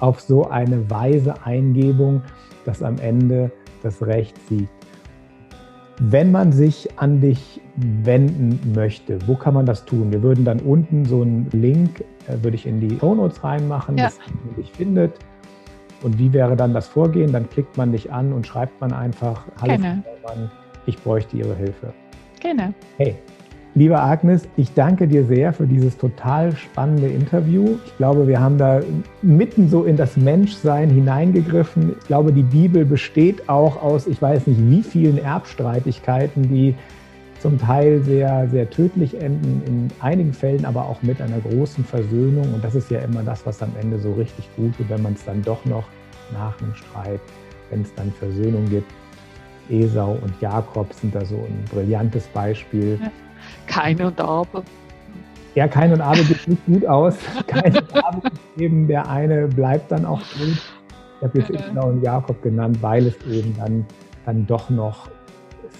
auf 0.00 0.20
so 0.20 0.48
eine 0.48 0.90
weise 0.90 1.34
Eingebung, 1.44 2.22
dass 2.64 2.82
am 2.82 2.98
Ende 2.98 3.52
das 3.84 4.04
Recht 4.04 4.36
siegt. 4.48 4.68
Wenn 6.00 6.32
man 6.32 6.50
sich 6.50 6.88
an 6.96 7.20
dich 7.20 7.60
wenden 7.76 8.72
möchte, 8.74 9.20
wo 9.28 9.36
kann 9.36 9.54
man 9.54 9.64
das 9.64 9.84
tun? 9.84 10.10
Wir 10.10 10.24
würden 10.24 10.44
dann 10.44 10.58
unten 10.58 11.04
so 11.04 11.22
einen 11.22 11.48
Link, 11.52 12.00
äh, 12.26 12.42
würde 12.42 12.56
ich 12.56 12.66
in 12.66 12.80
die 12.80 12.98
Show 12.98 13.14
Notes 13.14 13.44
reinmachen, 13.44 13.96
ja. 13.96 14.06
dass 14.06 14.18
man 14.44 14.56
dich 14.56 14.72
findet. 14.72 15.12
Und 16.02 16.18
wie 16.18 16.32
wäre 16.32 16.56
dann 16.56 16.74
das 16.74 16.88
Vorgehen? 16.88 17.32
Dann 17.32 17.48
klickt 17.48 17.76
man 17.76 17.92
dich 17.92 18.12
an 18.12 18.32
und 18.32 18.46
schreibt 18.46 18.80
man 18.80 18.92
einfach, 18.92 19.44
hallo 19.60 19.78
Mann, 19.78 20.50
ich 20.86 20.98
bräuchte 20.98 21.36
Ihre 21.36 21.54
Hilfe. 21.54 21.92
Genau. 22.40 22.68
Hey, 22.96 23.16
liebe 23.74 24.00
Agnes, 24.00 24.48
ich 24.56 24.72
danke 24.74 25.08
dir 25.08 25.24
sehr 25.24 25.52
für 25.52 25.66
dieses 25.66 25.96
total 25.96 26.54
spannende 26.54 27.08
Interview. 27.08 27.76
Ich 27.86 27.96
glaube, 27.96 28.28
wir 28.28 28.40
haben 28.40 28.58
da 28.58 28.80
mitten 29.22 29.68
so 29.68 29.84
in 29.84 29.96
das 29.96 30.16
Menschsein 30.16 30.90
hineingegriffen. 30.90 31.94
Ich 31.98 32.06
glaube, 32.06 32.32
die 32.32 32.42
Bibel 32.42 32.84
besteht 32.84 33.48
auch 33.48 33.82
aus, 33.82 34.06
ich 34.06 34.20
weiß 34.20 34.46
nicht 34.46 34.60
wie 34.70 34.82
vielen 34.82 35.18
Erbstreitigkeiten, 35.18 36.42
die 36.48 36.74
zum 37.46 37.60
Teil 37.60 38.02
sehr, 38.02 38.48
sehr 38.48 38.68
tödlich 38.68 39.22
enden, 39.22 39.62
in 39.66 39.88
einigen 40.00 40.32
Fällen 40.32 40.64
aber 40.64 40.84
auch 40.84 41.00
mit 41.02 41.22
einer 41.22 41.38
großen 41.38 41.84
Versöhnung. 41.84 42.52
Und 42.52 42.64
das 42.64 42.74
ist 42.74 42.90
ja 42.90 42.98
immer 42.98 43.22
das, 43.22 43.46
was 43.46 43.62
am 43.62 43.70
Ende 43.80 44.00
so 44.00 44.14
richtig 44.14 44.48
gut 44.56 44.76
wird, 44.80 44.90
wenn 44.90 45.00
man 45.00 45.12
es 45.12 45.24
dann 45.24 45.42
doch 45.42 45.64
noch 45.64 45.84
nach 46.32 46.56
dem 46.56 46.74
Streit, 46.74 47.20
wenn 47.70 47.82
es 47.82 47.94
dann 47.94 48.10
Versöhnung 48.10 48.68
gibt. 48.68 48.90
Esau 49.70 50.18
und 50.20 50.34
Jakob 50.40 50.92
sind 50.92 51.14
da 51.14 51.24
so 51.24 51.36
ein 51.36 51.64
brillantes 51.70 52.26
Beispiel. 52.26 52.98
Kein 53.68 54.00
und 54.02 54.20
Aber. 54.20 54.64
Ja, 55.54 55.68
Kein 55.68 55.92
und 55.92 56.00
Aber 56.00 56.22
geht 56.22 56.48
nicht 56.48 56.66
gut 56.66 56.84
aus. 56.84 57.14
Kein 57.46 57.76
und 57.76 57.94
Aber 57.94 58.28
eben, 58.58 58.88
der 58.88 59.08
eine 59.08 59.46
bleibt 59.46 59.92
dann 59.92 60.04
auch 60.04 60.22
gut. 60.36 60.60
Ich 61.20 61.22
habe 61.22 61.38
jetzt 61.38 61.50
Esau 61.50 61.90
und 61.90 62.02
Jakob 62.02 62.42
genannt, 62.42 62.78
weil 62.80 63.06
es 63.06 63.14
eben 63.24 63.54
dann, 63.56 63.86
dann 64.24 64.44
doch 64.48 64.68
noch 64.68 65.08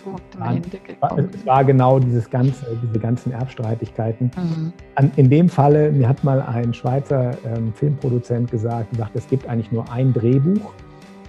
gut 0.07 0.23
am 0.39 0.57
Ende 0.57 0.79
gekommen. 0.79 1.31
Es 1.35 1.47
war 1.47 1.65
genau 1.65 1.99
dieses 1.99 2.31
ganze, 2.31 2.65
diese 2.83 2.99
ganzen 2.99 3.33
Erbstreitigkeiten. 3.33 4.31
Mhm. 4.37 4.73
An, 4.95 5.11
in 5.17 5.29
dem 5.29 5.49
Falle, 5.49 5.91
mir 5.91 6.09
hat 6.09 6.23
mal 6.23 6.41
ein 6.41 6.73
Schweizer 6.73 7.37
ähm, 7.45 7.73
Filmproduzent 7.75 8.51
gesagt, 8.51 8.91
gesagt, 8.91 9.17
es 9.17 9.29
gibt 9.29 9.49
eigentlich 9.49 9.73
nur 9.73 9.91
ein 9.91 10.13
Drehbuch. 10.13 10.73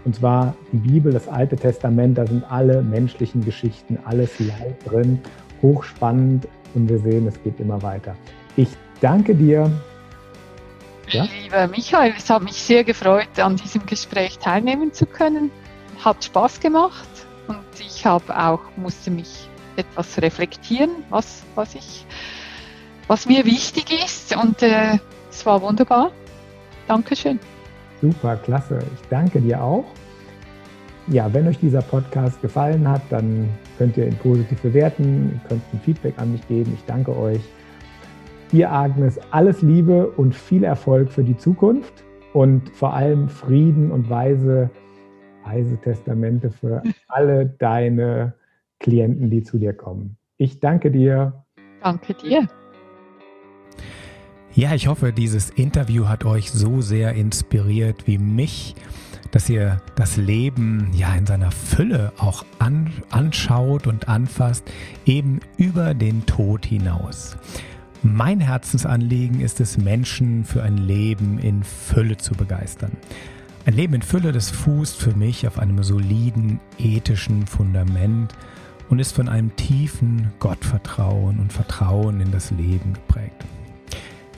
Und 0.06 0.16
zwar 0.16 0.54
die 0.72 0.78
Bibel, 0.78 1.12
das 1.12 1.28
Alte 1.28 1.56
Testament, 1.56 2.18
da 2.18 2.26
sind 2.26 2.50
alle 2.50 2.82
menschlichen 2.82 3.44
Geschichten, 3.44 3.98
alles 4.06 4.40
Leid 4.40 4.76
drin, 4.86 5.20
hochspannend 5.62 6.48
und 6.76 6.88
wir 6.88 7.00
sehen, 7.00 7.28
es 7.28 7.42
geht 7.44 7.60
immer 7.60 7.82
weiter. 7.82 8.16
Ich 8.56 8.70
danke 9.02 9.36
dir. 9.36 9.70
Ja? 11.10 11.28
Lieber 11.44 11.68
Michael, 11.68 12.14
es 12.18 12.30
hat 12.30 12.44
mich 12.44 12.54
sehr 12.54 12.84
gefreut, 12.84 13.40
an 13.40 13.56
diesem 13.58 13.86
Gespräch 13.86 14.38
teilnehmen 14.38 14.94
zu 14.94 15.06
können. 15.06 15.52
Hat 16.04 16.24
Spaß 16.24 16.60
gemacht 16.60 17.27
und 17.48 17.60
ich 17.80 18.06
habe 18.06 18.38
auch, 18.38 18.62
musste 18.76 19.12
mich 19.12 19.50
etwas 19.76 20.22
reflektieren, 20.22 20.90
was, 21.10 21.44
was 21.56 21.76
ich, 21.76 22.06
was 23.08 23.26
mir 23.28 23.46
wichtig 23.46 23.86
ist 24.04 24.36
und 24.36 24.62
äh, 24.62 24.98
es 25.30 25.46
war 25.46 25.62
wunderbar. 25.62 26.12
Dankeschön. 26.88 27.40
Super, 28.02 28.38
klasse. 28.38 28.80
Ich 28.94 29.08
danke 29.10 29.42
dir 29.42 29.62
auch. 29.62 29.86
Ja, 31.08 31.34
wenn 31.34 31.48
euch 31.48 31.60
dieser 31.60 31.82
Podcast 31.82 32.42
gefallen 32.42 32.88
hat, 32.88 33.02
dann 33.10 33.50
könnt 33.78 33.98
ihr 33.98 34.08
ihn 34.08 34.18
positiv 34.18 34.62
bewerten, 34.62 35.32
ihr 35.34 35.50
könnt 35.50 35.64
ein 35.74 35.80
Feedback 35.80 36.16
an 36.18 36.34
mich 36.34 36.46
geben. 36.48 36.74
Ich 36.74 36.84
danke 36.86 37.16
euch. 37.16 37.40
Dir, 38.52 38.72
Agnes, 38.72 39.20
alles 39.32 39.62
Liebe 39.62 40.08
und 40.08 40.36
viel 40.36 40.64
Erfolg 40.64 41.12
für 41.12 41.24
die 41.24 41.38
Zukunft 41.38 42.04
und 42.34 42.70
vor 42.70 42.94
allem 42.94 43.30
Frieden 43.30 43.92
und 43.92 44.10
weise 44.10 44.70
weise 45.48 45.78
Testamente 45.78 46.52
für 46.52 46.84
alle 47.08 47.46
deine 47.46 48.34
Klienten, 48.80 49.30
die 49.30 49.44
zu 49.44 49.58
dir 49.58 49.74
kommen. 49.74 50.18
Ich 50.38 50.60
danke 50.60 50.92
dir. 50.92 51.46
Danke 51.82 52.14
dir. 52.14 52.48
Ja, 54.54 54.74
ich 54.74 54.88
hoffe, 54.88 55.14
dieses 55.14 55.50
Interview 55.52 56.08
hat 56.08 56.26
euch 56.26 56.52
so 56.52 56.82
sehr 56.82 57.14
inspiriert 57.14 58.08
wie 58.08 58.18
mich, 58.18 58.76
dass 59.32 59.50
ihr 59.50 59.82
das 59.96 60.18
Leben 60.18 60.92
ja 60.94 61.14
in 61.14 61.26
seiner 61.26 61.52
Fülle 61.52 62.12
auch 62.18 62.44
an, 62.60 62.92
anschaut 63.10 63.88
und 63.88 64.10
anfasst, 64.10 64.64
eben 65.06 65.40
über 65.58 65.94
den 65.94 66.26
Tod 66.26 66.66
hinaus. 66.66 67.38
Mein 68.04 68.40
Herzensanliegen 68.40 69.42
ist 69.42 69.60
es, 69.60 69.78
Menschen 69.78 70.44
für 70.44 70.64
ein 70.64 70.78
Leben 70.78 71.40
in 71.40 71.64
Fülle 71.64 72.18
zu 72.18 72.34
begeistern. 72.34 72.92
Ein 73.68 73.74
Leben 73.74 73.96
in 73.96 74.02
Fülle, 74.02 74.32
das 74.32 74.50
fußt 74.50 74.96
für 74.96 75.14
mich 75.14 75.46
auf 75.46 75.60
einem 75.60 75.84
soliden 75.84 76.62
ethischen 76.80 77.46
Fundament 77.46 78.34
und 78.88 79.00
ist 79.00 79.12
von 79.12 79.28
einem 79.28 79.54
tiefen 79.58 80.32
Gottvertrauen 80.40 81.38
und 81.38 81.52
Vertrauen 81.52 82.22
in 82.22 82.32
das 82.32 82.50
Leben 82.52 82.94
geprägt. 82.94 83.44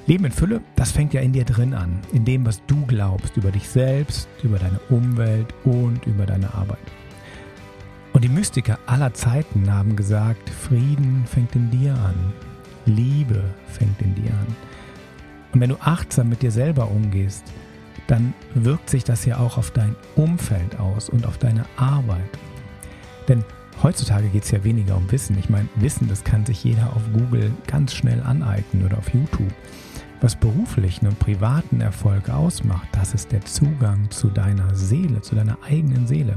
Leben 0.08 0.26
in 0.26 0.32
Fülle, 0.32 0.62
das 0.76 0.92
fängt 0.92 1.14
ja 1.14 1.22
in 1.22 1.32
dir 1.32 1.46
drin 1.46 1.76
an, 1.76 2.00
in 2.12 2.26
dem, 2.26 2.44
was 2.44 2.66
du 2.66 2.84
glaubst 2.88 3.38
über 3.38 3.52
dich 3.52 3.70
selbst, 3.70 4.28
über 4.42 4.58
deine 4.58 4.80
Umwelt 4.90 5.54
und 5.64 6.04
über 6.08 6.26
deine 6.26 6.52
Arbeit. 6.56 6.80
Und 8.14 8.24
die 8.24 8.30
Mystiker 8.30 8.80
aller 8.88 9.14
Zeiten 9.14 9.72
haben 9.72 9.96
gesagt, 9.96 10.50
Frieden 10.50 11.24
fängt 11.28 11.56
in 11.56 11.70
dir 11.70 11.94
an, 11.94 12.34
Liebe 12.88 13.44
fängt 13.68 14.02
in 14.02 14.16
dir 14.16 14.32
an. 14.32 14.56
Und 15.54 15.62
wenn 15.62 15.70
du 15.70 15.78
achtsam 15.82 16.30
mit 16.30 16.42
dir 16.42 16.52
selber 16.52 16.90
umgehst, 16.90 17.44
dann 18.10 18.34
wirkt 18.56 18.90
sich 18.90 19.04
das 19.04 19.24
ja 19.26 19.38
auch 19.38 19.58
auf 19.58 19.70
dein 19.70 19.96
Umfeld 20.16 20.80
aus 20.80 21.10
und 21.10 21.28
auf 21.28 21.38
deine 21.38 21.66
Arbeit. 21.78 22.40
Denn 23.28 23.44
heutzutage 23.84 24.28
geht 24.30 24.44
es 24.44 24.52
ja 24.52 24.64
weniger 24.64 24.98
um 24.98 25.12
Wissen. 25.12 25.38
Ich 25.38 25.50
meine, 25.50 25.70
Wissen, 25.76 26.08
das 26.08 26.24
kann 26.24 26.44
sich 26.44 26.64
jeder 26.64 26.92
auf 26.96 27.04
Google 27.14 27.52
ganz 27.68 27.94
schnell 27.94 28.22
aneignen 28.24 28.84
oder 28.84 28.98
auf 28.98 29.14
YouTube. 29.14 29.54
Was 30.22 30.36
beruflichen 30.36 31.08
und 31.08 31.20
privaten 31.20 31.82
Erfolg 31.82 32.30
ausmacht, 32.30 32.88
das 32.92 33.14
ist 33.14 33.32
der 33.32 33.46
Zugang 33.46 34.10
zu 34.10 34.30
deiner 34.30 34.74
Seele, 34.76 35.22
zu 35.22 35.36
deiner 35.36 35.60
eigenen 35.64 36.08
Seele. 36.08 36.36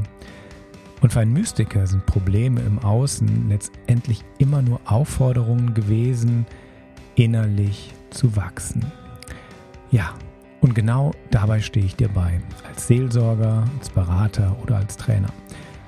Und 1.01 1.13
für 1.13 1.21
einen 1.21 1.33
Mystiker 1.33 1.87
sind 1.87 2.05
Probleme 2.05 2.61
im 2.61 2.79
Außen 2.81 3.49
letztendlich 3.49 4.25
immer 4.39 4.61
nur 4.61 4.79
Aufforderungen 4.85 5.73
gewesen, 5.73 6.47
innerlich 7.15 7.93
zu 8.11 8.37
wachsen. 8.37 8.85
Ja, 9.91 10.15
und 10.63 10.75
genau 10.75 11.11
dabei 11.31 11.61
stehe 11.61 11.85
ich 11.85 11.97
dir 11.97 12.09
bei, 12.09 12.41
als 12.67 12.87
Seelsorger, 12.87 13.65
als 13.79 13.91
Berater 13.91 14.57
oder 14.63 14.77
als 14.77 14.97
Trainer. 14.97 15.29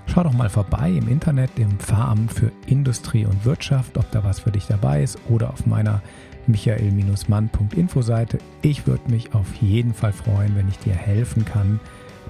Schau 0.06 0.24
doch 0.24 0.32
mal 0.32 0.50
vorbei 0.50 0.90
im 0.90 1.08
Internet, 1.08 1.50
im 1.56 1.78
Pfarramt 1.78 2.32
für 2.32 2.52
Industrie 2.66 3.24
und 3.24 3.44
Wirtschaft, 3.44 3.96
ob 3.96 4.10
da 4.10 4.22
was 4.22 4.40
für 4.40 4.50
dich 4.50 4.66
dabei 4.66 5.02
ist 5.02 5.18
oder 5.30 5.50
auf 5.50 5.64
meiner 5.64 6.02
michael-mann.info 6.46 8.02
Seite. 8.02 8.38
Ich 8.62 8.86
würde 8.86 9.10
mich 9.10 9.32
auf 9.32 9.54
jeden 9.56 9.94
Fall 9.94 10.12
freuen, 10.12 10.54
wenn 10.56 10.68
ich 10.68 10.78
dir 10.80 10.94
helfen 10.94 11.44
kann, 11.44 11.80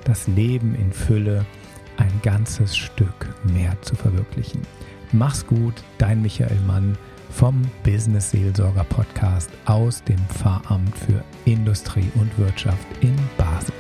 das 0.04 0.28
Leben 0.28 0.74
in 0.74 0.92
Fülle 0.92 1.44
ein 1.96 2.12
ganzes 2.22 2.76
Stück 2.76 3.35
mehr 3.42 3.76
zu 3.83 3.96
verwirklichen. 3.96 4.62
Mach's 5.12 5.46
gut, 5.46 5.74
dein 5.98 6.22
Michael 6.22 6.61
Mann 6.66 6.96
vom 7.35 7.62
Business 7.83 8.31
Seelsorger 8.31 8.85
Podcast 8.85 9.51
aus 9.64 10.05
dem 10.05 10.18
Pfarramt 10.29 10.97
für 10.97 11.25
Industrie 11.44 12.11
und 12.14 12.38
Wirtschaft 12.38 12.87
in 13.01 13.16
Basel. 13.37 13.75